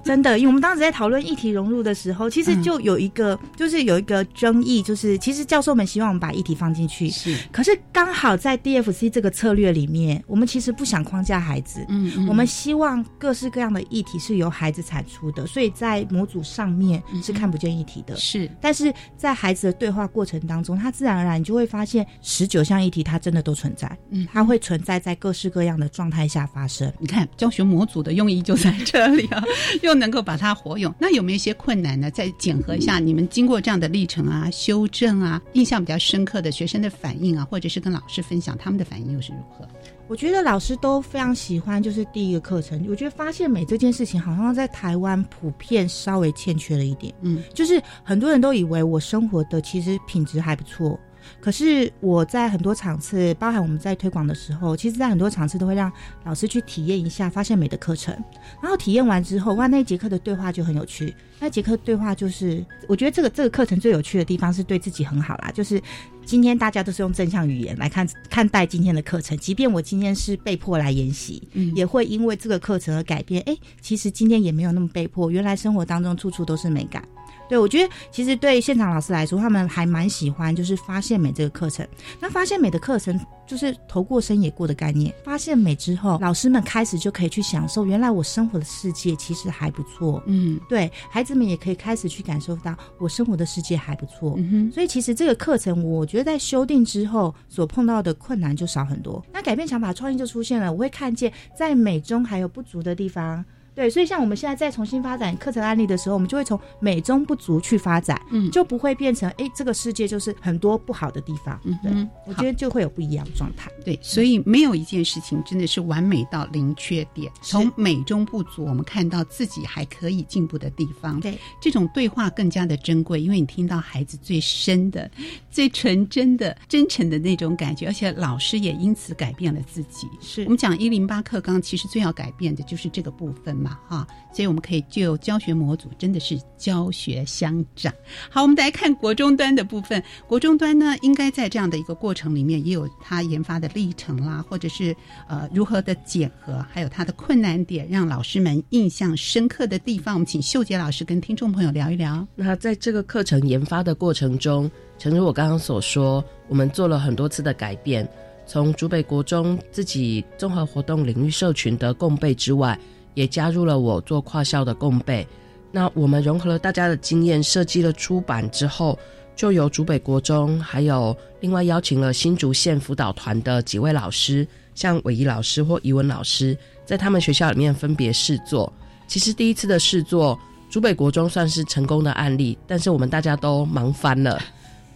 [0.03, 3.71] 真的，因为我们当时在讨论议题融入的时候，其实就有一个，就是。
[3.71, 26.91] 就是有一个争议，就是其实教授们希望我们把议题放进去，是，可是刚好在 DFC 这个策略里面，我们其实不想框架孩子，嗯嗯我们希望各式各样的议题是由孩子产出的，所以在模组上面是看不见议题的，是，但是在孩子的对话过程当中，他自然而然你就会发现十九项议题它真的都存在，嗯，它会存在在各式各样的状态下发生。
[26.99, 29.43] 你看教学模组的用意就在这里啊，
[29.81, 30.93] 又能够把它活用。
[30.99, 32.09] 那有没有一些困难呢？
[32.11, 39.67] 再检核一下你们经过这样的历程啊、修正啊，印象比较深刻的学生的反应啊，或者是跟老师分享他们的反应又是如何？
[40.11, 42.85] 我觉得老师都非常喜欢，就是第一个课程。
[42.89, 47.13] 我觉得发现美这件事情，好像在台湾普遍稍微欠缺了一点。
[47.21, 50.99] 嗯，就是很多人都以为我生活的其实品质还不错，
[51.41, 55.91] 可是我在很多场次，包含我们在推广的时候，其实在很多场次都会让
[56.23, 58.15] 老师去体验一下发现美的课程。
[58.61, 61.13] 然后体验完之后，哇，那一节课的对话就很有趣。
[61.39, 65.81] 那节课对话就是，我觉得这个这个课程最有趣的地方是对自己很好啦，就是
[66.23, 73.41] 今天大家都是用正向语言来看看待今天的课程，即便我今天是被迫来研习，嗯也会因为这个课程而改变。
[73.47, 77.03] 哎，其实今天也没有那么被迫，原来生活当中处处都是美感。
[77.51, 81.85] 对，我觉得其实对现场老师来说，他们还蛮喜欢就是发现美这个课程。
[82.17, 85.13] 那发现美的课程就是头过身也过的概念。
[85.21, 90.23] 发现美之后，老师们开始就可以去享受，原来我生活的世界其实还不错。
[90.27, 94.35] 嗯，对，孩子们也可以开始去感受到我生活的世界还不错。
[94.37, 99.21] 嗯哼，所以其实这个课程，我觉得在修订之后所碰到的困难就少很多。
[99.33, 103.43] 那改变想法创意就出现了，我会看见在美中还有不足的地方。
[103.73, 111.59] 对，所以像我们现在再重新发展课程案例的时候，我们就会从美中不足去发展，嗯，就不会变成哎，这个世界就是很多不好的地方。
[111.63, 111.91] 嗯对，
[112.27, 113.71] 我觉得就会有不一样的状态。
[113.85, 117.31] 对，所以没有一件事情真的是完美到零缺点。
[117.41, 121.19] 从美中不足，我们看到自己还可以进步的地方。
[121.19, 125.09] 对，这种对话更加的珍贵，因为你听到孩子最深的、
[125.49, 130.07] 最纯真的、真诚的那种感觉，而且老师也因此改变了自己。
[130.19, 134.07] 是我们讲一零八课纲，其实最要改变的就是这个部分嘛，哈。
[134.33, 137.93] 所以我们可以就教学模组，真的是教学相长。
[138.29, 140.01] 好，我们再来看国中端的部分。
[140.25, 144.95] 国中端呢，应该在这样的一个过程里面，也有它研发的历程啦，或者是
[145.27, 150.15] 呃如何的检核，还有它的困难点，让老师们印象深刻的地方。
[150.15, 152.25] 我们请秀杰老师跟听众朋友聊一聊。
[152.33, 158.07] 那在这个课程研发的过程中，诚如我刚刚所说，我们做了很多次的改变，
[158.45, 162.79] 从竹北国中自己综合活动领域社群的共备之外，
[163.13, 165.27] 也加入了我做跨校的共备。
[165.71, 168.97] 那我们融合了大家的经验，设计了出版之后，
[169.35, 174.45] 就由竹北国中还有另外邀请了新竹县辅导团的几位老师，
[174.75, 178.71] 像伟仪老师或怡文老师，在他们学校里面分别试做。
[179.07, 180.37] 其实第一次的试做，
[180.69, 184.41] 竹北国中算是成功的案例，但是我们大家都忙翻了，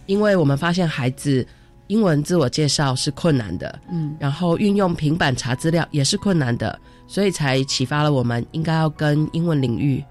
[0.06, 1.46] 因为我们发现孩子
[1.86, 10.04] 英文自我介绍是困难的，嗯，然后运用平板查资料也是困难的，所以才启发了我们应该要跟英文领域、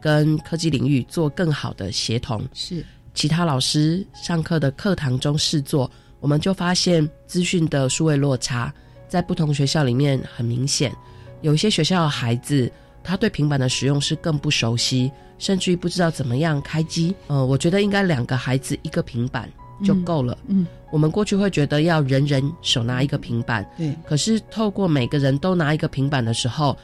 [0.00, 2.46] 跟科技领域做更好的协同。
[2.52, 2.84] 是
[3.14, 5.90] 其他老师上课的课堂中试做，
[6.20, 8.72] 我们就发现资讯的数位落差
[9.08, 10.92] 在不同学校里面很明显。
[11.40, 12.70] 有一些学校的孩子，
[13.02, 17.14] 他对平板的使用是更不熟悉，甚至于不知道怎么样开机。
[17.26, 19.50] 呃，我觉得应该两个孩子一个平板
[19.82, 20.36] 就够了。
[20.46, 23.94] 嗯，我们过去会觉得要人人手拿一个平板，对。
[24.06, 26.76] 可是透过每个人都拿一个平板的时候，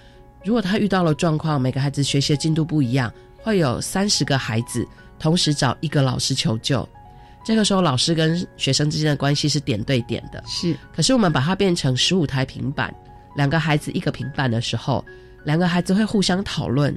[0.44, 4.86] 如果他遇到了状况，每个孩子学习的进度不一样，会有三十个孩子
[5.18, 6.88] 同时找一个老师求救。
[7.44, 10.42] 这个时候，老师跟学生之间的关系是点对点的。
[10.46, 12.92] 是，可是我们把它变成十五台平板，
[13.36, 15.04] 两个孩子一个平板的时候，
[15.44, 16.96] 两个孩子会互相讨论，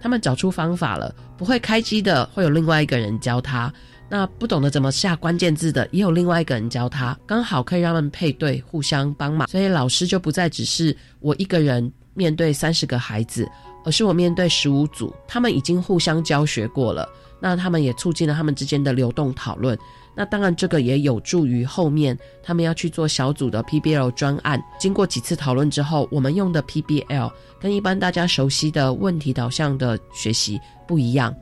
[0.00, 1.14] 他们找出方法了。
[1.36, 3.70] 不会开机的会有另外一个人教他，
[4.14, 9.48] 那不懂得怎么下关键字的也有另外一个人教他，刚好可以让他们配对，互相帮忙。
[9.48, 13.44] 所以老师就不再只是我一个人面对三十个孩子，
[13.84, 17.08] 而是我面对十五组，他们已经互相教学过了。
[17.40, 19.76] 那他们也促进了他们之间的流动讨论。
[20.14, 24.62] 那当然，这个也有助于后面他们要去做小组的 PBL 专案。
[24.78, 31.34] 经过几次讨论之后，我们用的 PBL 跟一般大家熟悉的问题导向的学习不一样，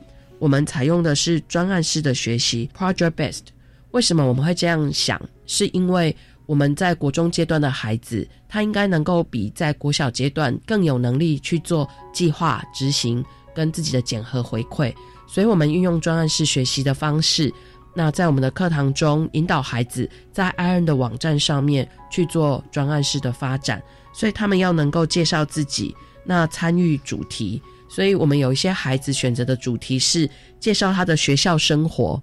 [0.43, 3.45] 我们采用的是专案式的学习 （Project Based）。
[3.93, 5.23] 为什么我们会这样想？
[5.47, 6.17] 是因为
[6.47, 13.25] 我们在国中阶段的孩子，他应该能够比在国小阶段更有能力去做计划执行
[13.55, 14.93] 跟自己的检核回馈。
[15.29, 17.55] 所以，我们运用专案式学习的方式，
[17.95, 23.81] 那在我们的课堂中引导孩子在 Iron 的网站上面去做专案式的发展，
[24.13, 27.63] 所以他们要能够介绍自己，那参与主题。
[27.95, 30.29] 所以我们有一些孩子选择的主题是
[30.59, 32.21] 介绍他的学校生活，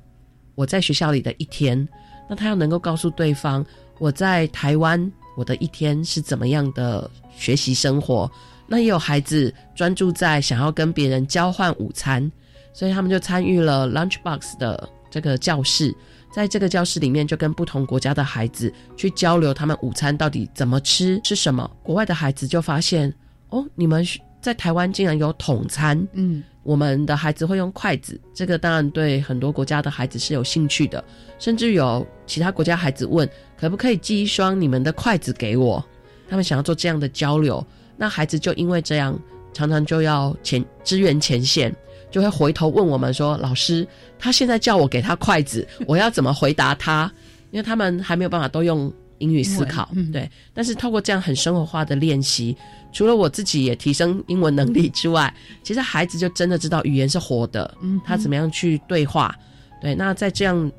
[0.55, 1.87] 我在学校里的一天。
[2.27, 3.63] 那他要能够告诉对方，
[3.99, 4.99] 我在台湾
[5.37, 7.07] 我的一天是怎么样的
[7.37, 8.29] 学习生活。
[8.65, 12.31] 那也有孩子专注在想要跟别人交换午餐，
[12.73, 15.95] 所以他们就参与了 Lunchbox 的这个教室，
[16.31, 21.69] 在这个教室里面就跟不同国家的孩子去交流他们午餐到底怎么吃，吃什么。
[21.83, 23.13] 国外的孩子就发现，
[23.49, 24.03] 哦，你们
[24.41, 26.43] 在台湾竟然有统餐，嗯。
[26.61, 31.03] 我们的孩子会用筷子，这个当然对很多国家的孩子是有兴趣的，
[31.39, 33.27] 甚至有其他国家孩子问
[33.57, 35.83] 可不可以寄一双你们的筷子给我，
[36.29, 37.65] 他们想要做这样的交流，
[37.97, 39.19] 那孩子就因为这样
[39.51, 41.73] 常常就要前支援前线，
[42.11, 43.87] 就会回头问我们说，老师，
[44.19, 47.11] 他现在叫我给他筷子，我要怎么回答他？
[47.49, 48.93] 因为他们还没有办法都用。
[49.19, 52.55] 英语思考，对，但是透过这样很生活化的练习，
[52.91, 55.33] 除了我自己也提升英文能力之外，
[55.63, 59.35] 其实孩子就真的知道语言是活的，嗯，他怎么样去对话，
[59.81, 60.71] 对，那在这样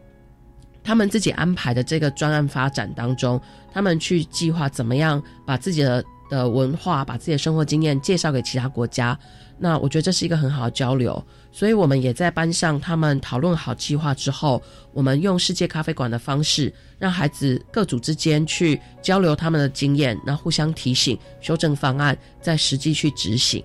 [0.83, 3.41] 他们自己安排的这个专案发展当中，
[3.73, 9.19] 他们去计划怎么样把自己的的文化、把自己的生活经验介绍给其他国家。
[9.59, 23.63] 那我觉得这是一个很好的交流，所以我们也在班上，他们讨论好计划之后，我们用世界咖啡馆的方式，让孩子各组之间去交流他们的经验，那互相提醒、修正方案，再实际去执行。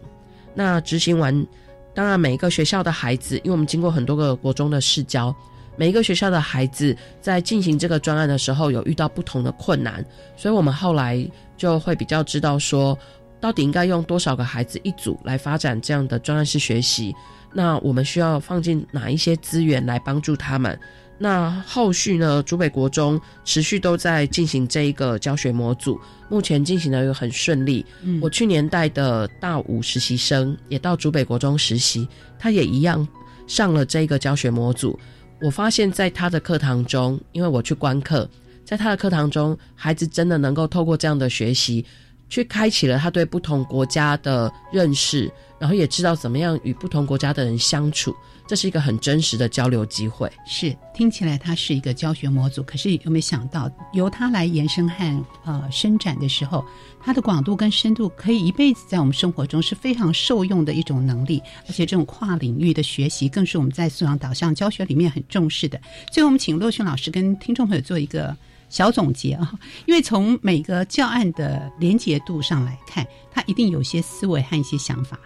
[0.54, 1.46] 那执行完，
[1.94, 5.34] 当然每一个学校的孩子，因为我们经过很多个国中的试教，
[5.78, 10.04] 每一个学校的孩子在进行这个专案的时候，有遇到不同的困难，
[10.36, 11.24] 所以我们后来
[11.56, 12.98] 就会比较知道说。
[13.42, 17.14] 到底应该用多少个孩子一组来发展这样的专案式学习？
[17.56, 20.78] 那我们需要放进哪一些资源来帮助他们？
[21.18, 22.44] 那后续呢？
[22.44, 25.98] 竹北国中持续都在进行这一个教学模组，
[26.30, 27.86] 目前进行的又很顺利。
[28.22, 32.06] 我去年带的大五实习生也到竹北国中实习，
[32.38, 33.08] 他也一样
[33.48, 35.00] 上了这个教学模组。
[35.42, 38.30] 我发现在他的课堂中，因为我去观课，
[38.66, 41.86] 在他的课堂中，孩子真的能够透过这样的学习。
[42.30, 48.16] 去开启了他对不同国家的认识，然后也知道怎么样与不同国家的人相处，
[48.48, 50.32] 这是一个很真实的交流机会。
[50.46, 56.66] 是听起来它是一个教学模组，可是有没有想到由它来延伸和呃伸展的时候，
[57.00, 65.80] 它的广度跟深度可以一辈子在我们生活中是非常受用的一种能力，而且这种跨领域的学习更是我们在素养导向教学里面很重视的。
[66.12, 68.36] 最后，我们请洛勋老师跟听众朋友做一个。
[68.70, 69.54] 小总结啊，
[69.88, 75.20] 因为从每个教案的连结度上来看，他一定有些思维和一些想法。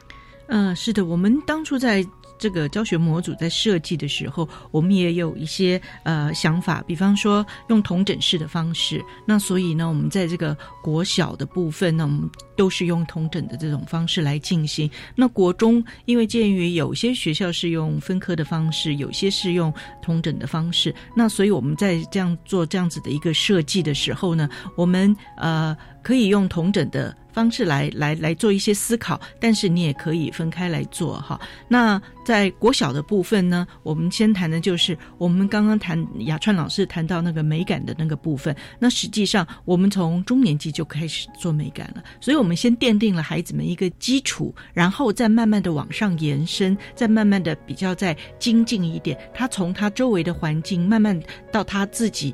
[0.48, 2.06] 嗯，是的，我们当初在。
[2.40, 9.04] 这个教学模组在设计的时候，我们也有一些呃想法，比方说用同整式的方式。
[9.26, 14.90] 那所以呢，我们在这个国小的部分呢，我们都是用同整的这种方式来进行。
[15.16, 27.16] 那国中，因为鉴于有些学校是用分科的方式，有些是用同整的方式，那所以我们在这样做这样子的一个设计的时候呢，我们呃可以用同整的。
[27.32, 31.40] 方式来来来做一些思考，但是你也可以分开来做哈。
[31.68, 38.56] 那在国小的部分呢，我们先谈的就是我们刚刚谈雅川老师谈到那个美感的那个部分。
[38.78, 49.18] 那实际上我们从中年级就开始做美感了，所以我们先奠定了孩子们一个基础，然后再慢慢的往上延伸，再慢慢的比较再精进一点。
[49.34, 51.20] 他从他周围的环境慢慢
[51.52, 52.34] 到他自己。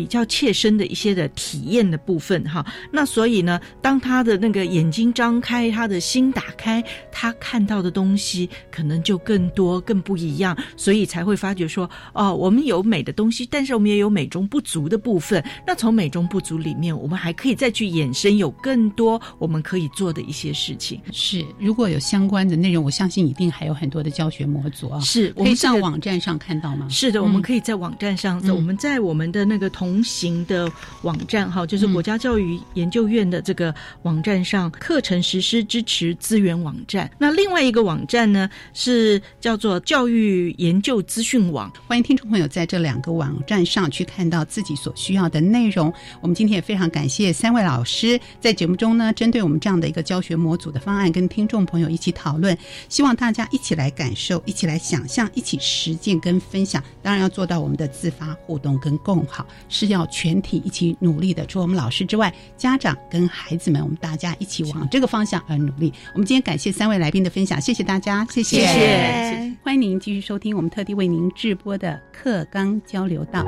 [0.00, 6.82] 比较切身的一些的体验的部分哈，那所以呢，当他的那个眼睛张开，他的心打开，
[7.12, 15.44] 他看到的东西可能就更多、更不一样，所以才会发觉说，哦，我们有美的东西，但是我们也有美中不足的部分。
[15.66, 20.98] 那从美中不足里面，我们还可以再去衍生有更多我们可以做的一些事情。
[21.12, 26.88] 是，如果有相关的内容，我相信一定还有很多的教学模组啊，是可以上网站上看到吗？
[26.88, 29.68] 是的，我们可以在网站上，我们在我们的那个。
[29.80, 30.70] 同同行的
[31.02, 37.10] 网站哈，就是国家教育研究院的这个网站上课程实施支持资源网站。
[37.18, 41.68] 那另外一个网站呢，是叫做教育研究资讯网。
[41.88, 45.92] 欢迎听众朋友在这两个网站上去看到自己所需要的内容。
[46.20, 52.56] 我们今天也非常感谢三位老师在节目中呢，针对我们这样的一个教学模组的方案，跟听众朋友一起讨论。
[52.88, 56.80] 希望大家一起来感受，一起来想象，一起实践跟分享。
[57.02, 59.44] 当然要做到我们的自发互动跟共好。
[59.70, 65.90] 是要全体一起努力的，除了我们老师之外，家长跟孩子们，我们大家一起往这个方向而努力。
[66.12, 73.44] 我们今天感谢三位来宾的分享，谢谢大家，谢谢，谢谢，欢迎您继续收听我们特地为您直播的课纲交流道。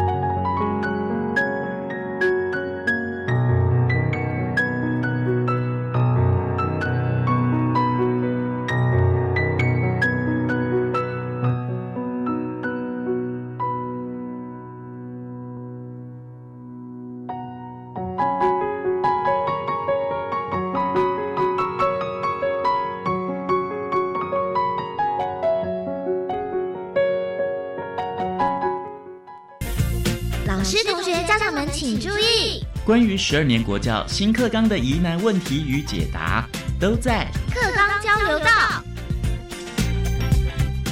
[32.84, 36.48] 关于十二年国教新课纲的疑难问题与解答，
[36.78, 38.46] 都在课纲交流道。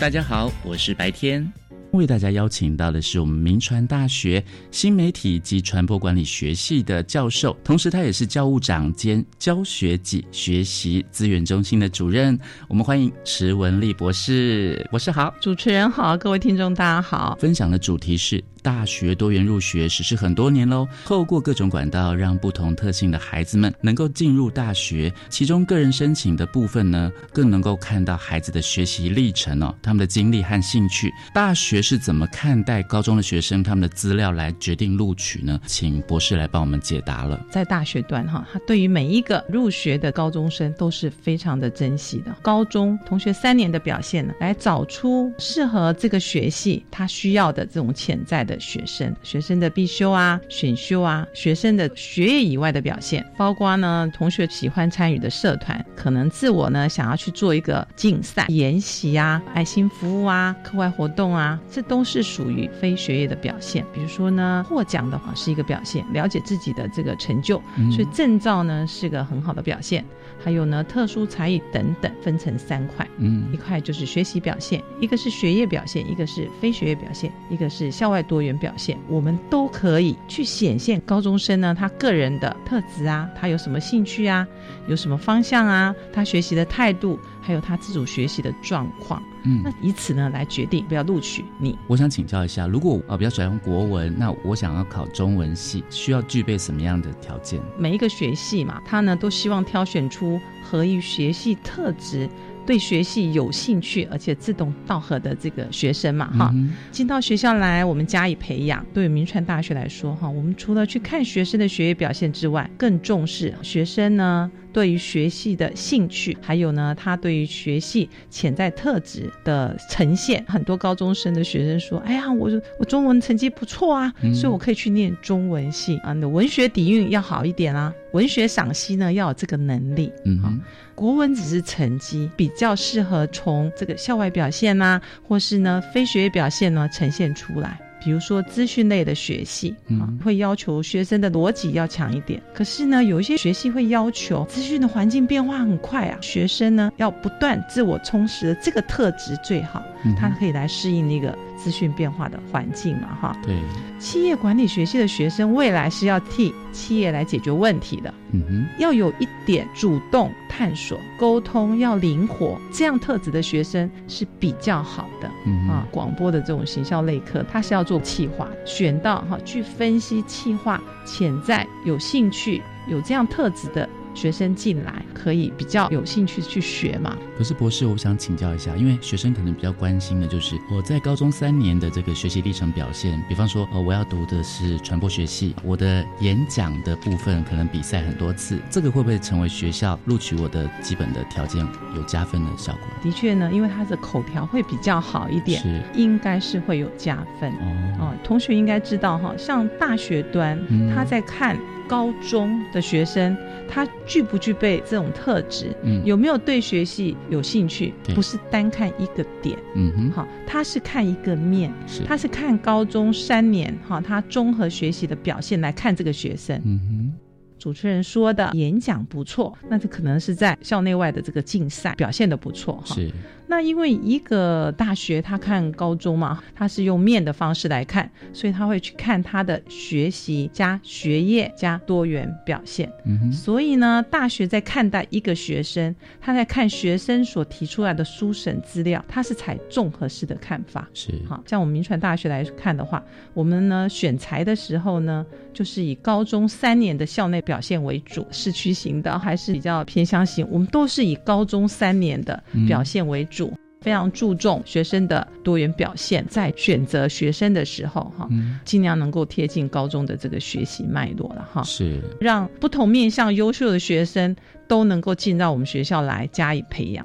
[0.01, 1.49] 大家好，我是白天。
[1.93, 12.39] 为大家邀请到的是我们明传大学新媒体及传播管理学系的教授，同时他也是教务长兼教学及学习资源中心的主任。
[12.69, 17.37] 我们欢迎池文丽博士，博士好，主持人好，各位听众大家好。
[17.41, 18.43] 分享的主题是。
[18.63, 25.13] 大学多元入学实施很多年喽，透过各种管道，让不同特性的孩子们能够进入大学。
[25.29, 31.13] 其中个人申请的部分呢，更能够看到孩子的学习历程哦，他们的经历和兴趣。
[31.35, 35.61] 大学是怎么看待高中的学生他们的资料来决定录取呢？
[35.67, 37.45] 请博士来帮我们解答了。
[37.51, 42.37] 在大学段哈，他对于每一个入学的高中生都是非常的珍惜的。
[42.43, 48.50] 高中同学三年的表现呢，来找出适合这个学系他需要的这种潜在的。
[48.51, 63.85] 的学生，学生的必修啊、选修啊，学生的学业以外的表现，包括呢，同学喜欢参与的社团，可能自我呢想要去做一个竞赛、研习啊、爱心服务啊、课外活动啊，这都是属于非学业的表现。
[63.95, 70.05] 比如说呢，获奖的话是一个表现，了解自己的这个成就，所以证照呢是个很好的表现。
[70.43, 78.99] 还有呢，特殊才艺等等，分成三块，嗯，一块就是学习表现，一个是学业表现，一个是非学业表现，一个是校外多元表现。
[79.09, 84.47] 我们都可以去显现高中生呢他个人的特质啊，他有什么兴趣啊，
[84.89, 89.23] 有什么方向啊，他学习的态度，还有他自主学习的状况。
[89.45, 91.79] 嗯，那以此呢来决定不要录取你。
[91.87, 97.61] 我想请教一下，如果呃比较喜欢国文，那我想要考中文系，需要具备什么样的条件？
[97.79, 102.29] 每一个学系嘛，他呢都希望挑选出合于学系特质。
[102.67, 106.55] 对学系有兴趣，而且志同道合的这个学生嘛，哈，
[106.93, 108.85] 进到学校来，我们加以培养。
[108.93, 120.45] 对于民传大学来说，哈，我们除了去看学生的学业表现之外，更重视学生呢对于学习的兴趣，还有呢他对于学习潜在特质的呈现。
[120.49, 130.61] 很多高中生的学生说：“哎呀，我我中文成绩不错啊，所以我可以去念中文系啊，你的文学底蕴要好一点啊，文学赏析呢要有这个能力。”嗯。
[130.95, 137.81] 国文只是成绩，比较适合从这个校外表现呐，或是呢非学业表现呢呈现出来。
[138.03, 142.41] 比如说资讯类的学系啊，会要求学生的逻辑要强一点。
[142.55, 149.83] 可是呢，有一些学系会要求资讯的环境变化很快啊，学生呢要不断自我充实，这个特质最好，
[150.19, 153.37] 他可以来适应那个资讯变化的环境嘛，哈。
[153.45, 153.55] 对，
[153.99, 165.31] 企业管理学系的学生未来是要替企业来解决问题的，嗯哼，要有一点主动探索、沟通，要灵活，这样特质的学生是比较好的。
[165.45, 167.85] 嗯啊，广播的这种行销类课，他是要。
[167.91, 173.89] 做企划，选到哈去分析企划潜在有兴趣有这样特质的。
[174.15, 177.17] 学生进来可以比较有兴趣去学嘛？
[177.39, 183.23] 可是博士，我想请教一下，因为学生可能比较关心的就是我在高中三年的这个学习历程表现。
[183.29, 192.83] 比方说，呃，我要读的是传播学系，我的演讲的部分可能比赛很多次，这个会不会成为学校录取我的基本的条件，有加分的效果？
[193.03, 197.51] 的确呢，因为他的口条会比较好一点，是应该是会有加分
[197.99, 198.15] 哦。
[198.25, 200.59] 同学应该知道哈，像大学端
[200.95, 201.59] 他在看。
[201.91, 203.37] 高中的学生，
[203.69, 205.75] 他具不具备这种特质？
[205.83, 207.93] 嗯，有没有对学习有兴趣？
[208.15, 211.73] 不是单看一个点，嗯哼，好，他是看一个面，
[212.07, 217.13] 他是看高中三年哈，他综合学习的表现来看这个学生，嗯哼。
[217.59, 222.95] 主持人说的演讲不错，那这可能是在校内外的这个竞赛表现的不错哈。
[222.95, 223.11] 是。
[223.51, 232.89] 那因为一个大学他看高中嘛，他是用面的方式来看，所以他会去看他的学习加学业加多元表现。
[233.05, 233.33] 嗯哼。
[233.33, 240.89] 所以呢，大学在看待一个学生，他在看学生所提出来的书审资料，他是采综合式的看法。
[240.95, 241.13] 是。
[241.29, 243.03] 好，像我们民传大学来看的话，
[243.35, 253.40] 我们呢选材的时候呢，就是以高中三年的校内表现为主，市区型的还是比较偏乡型，我们都是以高中三年的表现为主。
[253.81, 258.29] 非常注重学生的多元表现，在选择学生的时候，哈，
[258.65, 264.37] 尽量能够贴近高中的这个学习脉络了，哈，是让不同面向优秀的学生
[264.69, 267.05] 都能够进到我们学校来加以培养。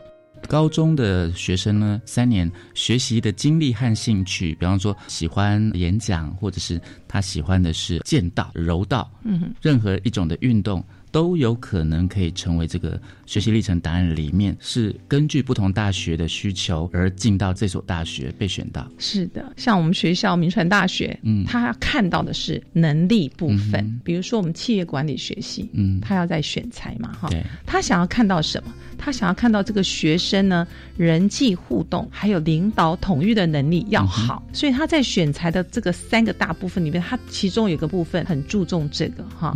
[0.50, 10.84] 高中的学生呢，三年学习的经历和兴趣，比方说喜欢演讲，或者是他喜欢的是剑道、柔道，嗯，任何一种的运动。
[11.16, 18.86] 都有可能可以成为这个学习历程档案里面，是根据不同大学的需求而进到这所大学被选到。
[18.98, 28.74] 是的，像我们学校民传大学，嗯，他看到的是能力部分，比如说我们企业管理学系，嗯，他要在选材嘛，哈，对，他想要看到什么？
[28.98, 39.54] 他想要看到这个学生呢，人际互动还有领导统御的能力要好，所以他在选材的这个三个大部分里面，他其中有个部分很注重这个，哈。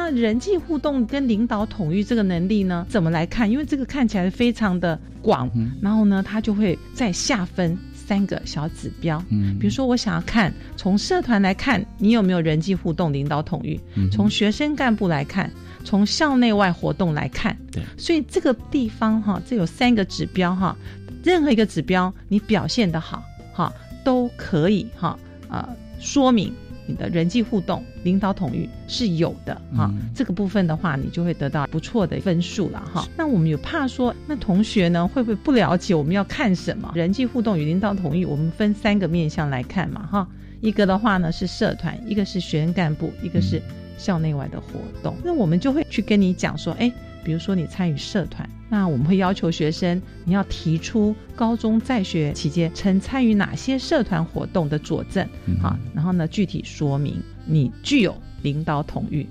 [0.00, 3.50] 那人际互动跟领导统御这个能力呢，怎么来看？
[3.50, 5.46] 因为这个看起来非常的广，
[5.82, 9.22] 然后呢，他就会再下分三个小指标。
[9.28, 13.78] 嗯，比如说我想要看从社团来看你有没有人际互动、领导统御；
[14.10, 15.50] 从学生干部来看，
[15.84, 17.54] 从校内外活动来看。
[17.70, 20.74] 对，所以这个地方哈，这有三个指标哈，
[21.22, 23.22] 任何一个指标你表现的好
[23.52, 23.70] 哈，
[24.02, 25.18] 都可以哈
[25.50, 25.68] 呃
[26.00, 26.50] 说明。
[26.90, 33.06] 你的人际互动、领导统御是有的哈，这个部分的话，你就会得到不错的分数了哈。
[33.16, 36.90] 那我们有怕说，那同学呢会不会不了解我们要看什么？
[36.96, 40.28] 人际互动与领导统御，我们分三个面向来看嘛哈。
[40.60, 43.62] 一个的话呢是社团，一个是学生干部，一个是
[43.96, 45.16] 校内外的活动。
[45.24, 46.92] 那我们就会去跟你讲说，哎。
[47.24, 55.26] 比如说你参与社团，那我们会要求学生你要提出高中在学期间曾参与哪些社团活动的佐证，
[55.60, 59.26] 好，然后呢具体说明你具有领导统御。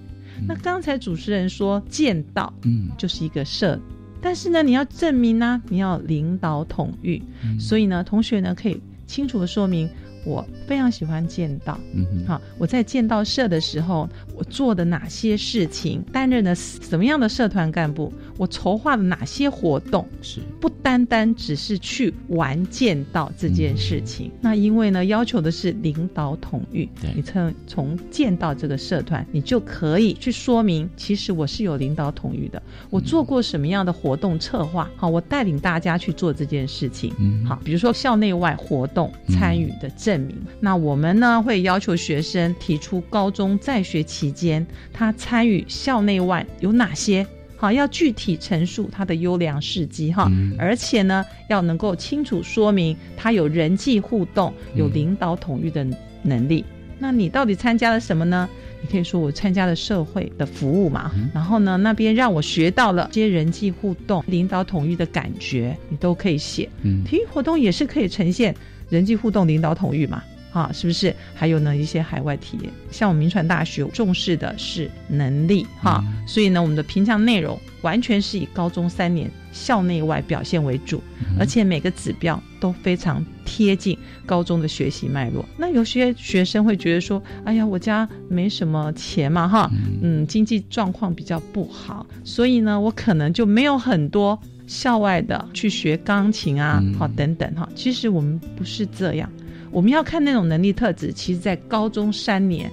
[0.48, 3.80] 那刚才主持人说剑道，嗯，就是一个社，
[4.22, 7.22] 但是呢你要证明呢你要领导统御，
[7.60, 9.90] 所以呢同学呢可以清楚的说明。
[10.26, 20.42] 我非常喜欢剑道，嗯哼，好，我在剑道社的时候，我做的哪些事情，担任了什么样的社团干部，我筹划了哪些活动，是。
[20.60, 24.30] 不单单只是去玩剑道这件事情。
[24.42, 39.90] 那因为呢，要求的是领导统御，你从从剑道这个社团，你就可以去说明，其实我是有领导统御的，我做过什么样的活动策划，好，我带领大家去做这件事情，嗯，好，比如说校内外活动参与的。
[40.10, 40.36] 证明。
[40.60, 55.86] 那我们呢会要求学生提出高中在学期间他参与校内外有哪些好，要具体陈述他的优良事迹哈，而且呢要能够清楚说明他有人际互动、有领导统御的
[56.24, 56.64] 能力。
[56.98, 58.48] 那你到底参加了什么呢？
[58.82, 66.70] 你可以说我参加了社会的服务嘛，然后呢那边让我学到了这些人际互动、领导统御的感觉，你都可以写。
[66.84, 68.56] 嗯，体育活动也是可以呈现。
[68.90, 71.16] 人际互动、领导统御嘛，哈，是不是？
[71.36, 81.02] 还有呢，一些海外体验，像我们民传大学重视的是能力，哈，所以呢，我们的平常内容完全是以高中三年校内外表现为主，
[81.40, 85.46] 而且每个指标都非常贴近高中的学习脉络。
[85.56, 89.70] 那有些学生会觉得说，哎呀，我家没什么钱嘛，哈，
[90.02, 94.40] 嗯，经济状况比较不好，所以呢，我可能就没有很多。
[94.70, 99.28] 校外的去学钢琴啊，好等等哈，其实我们不是这样，
[99.72, 102.70] 我们要看那种能力特质，其实在高中三年，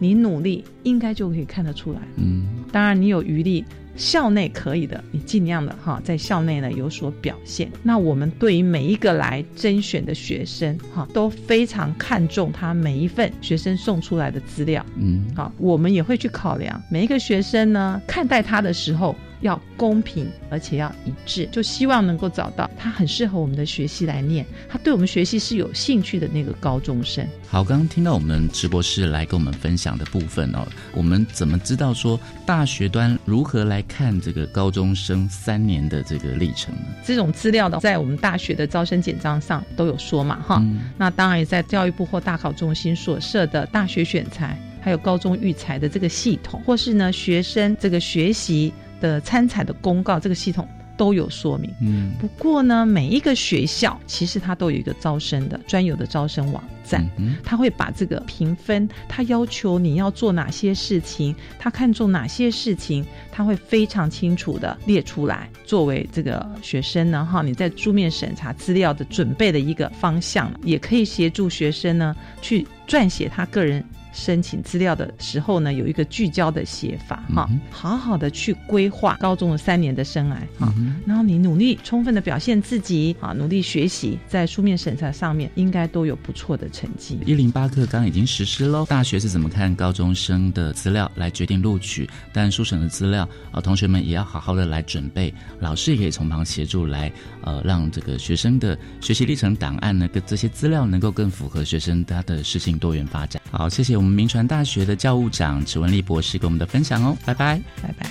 [0.00, 2.00] 你努力应该就可以看得出来。
[2.16, 3.64] 嗯，当然你有余力。
[3.96, 7.70] 校内可以的，你尽量的哈，在校内呢有所表现。
[7.82, 14.86] 那我们对于每一个来甄选的学生哈，都非常看重他每一份学生送出来的资料。
[14.96, 27.26] 嗯，好，我们也会去考量每一个学生呢，看待他的时候要公平，而且要一致，就希望能够找到他很适合我们的学习来念，他对我们学习是有兴趣的那个高中生。
[27.48, 33.80] 好，刚刚听到我们直播室来跟我们分享的部分哦，我们怎么知道说大学端如何来？
[33.90, 36.82] 看这个高中生三年的这个历程呢？
[37.04, 40.62] 这种资料的，在我们大学的招生简章上都有说嘛，哈。
[40.96, 50.68] 那当然也在教育部或大考中心所设的大学选材，还有高中育才的这个系统，或是呢学生这个学习的参采的公告这个系统。
[50.96, 73.82] 都有说明，嗯，不过呢，每一个学校其实它都有一个招生的专有的招生网站，嗯，他会把这个评分，他要求你要做哪些事情，他看重哪些事情，他会非常清楚的列出来，作为这个学生呢，哈，你在书面审查资料的准备的一个方向，也可以协助学生呢去撰写他个人
[74.12, 80.72] 申请资料的时候呢，有一个聚焦的写法哈，好好的去规划高中的三年的生涯哈，
[81.06, 87.18] 然后你努力充分的表现自己啊，努力学习，在书面审查上面应该都有不错的成绩。
[87.24, 92.08] 一零八课纲已经实施喽，大学是怎么看高中生的资料来决定录取？
[92.32, 97.12] 但书审的资料啊，同学们也要好好的来准备，老师也可以从旁协助来，
[97.42, 103.40] 呃，让这个学生的学习历程档案呢，跟这些资料能够更符合学生他的适性多元发展。
[103.50, 108.10] 好，谢谢我们明传大学的教务长池文丽博士给我们的分享哦，拜拜，拜拜。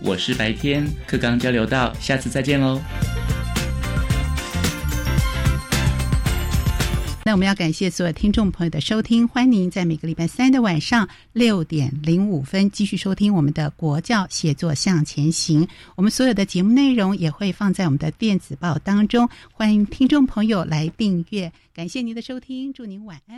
[0.00, 2.78] 我是白天课刚交流到，下次再见喽。
[7.26, 15.66] 那我们要感谢所有听众朋友的收听，欢迎您在每个礼拜三的晚上六点零五分继续收听我们的国教写作向前行。
[15.96, 21.50] 我们所有的节目内容也会放在我们的电子报当中，欢迎听众朋友来订阅。
[21.72, 23.32] 感谢您的收听，祝您晚安。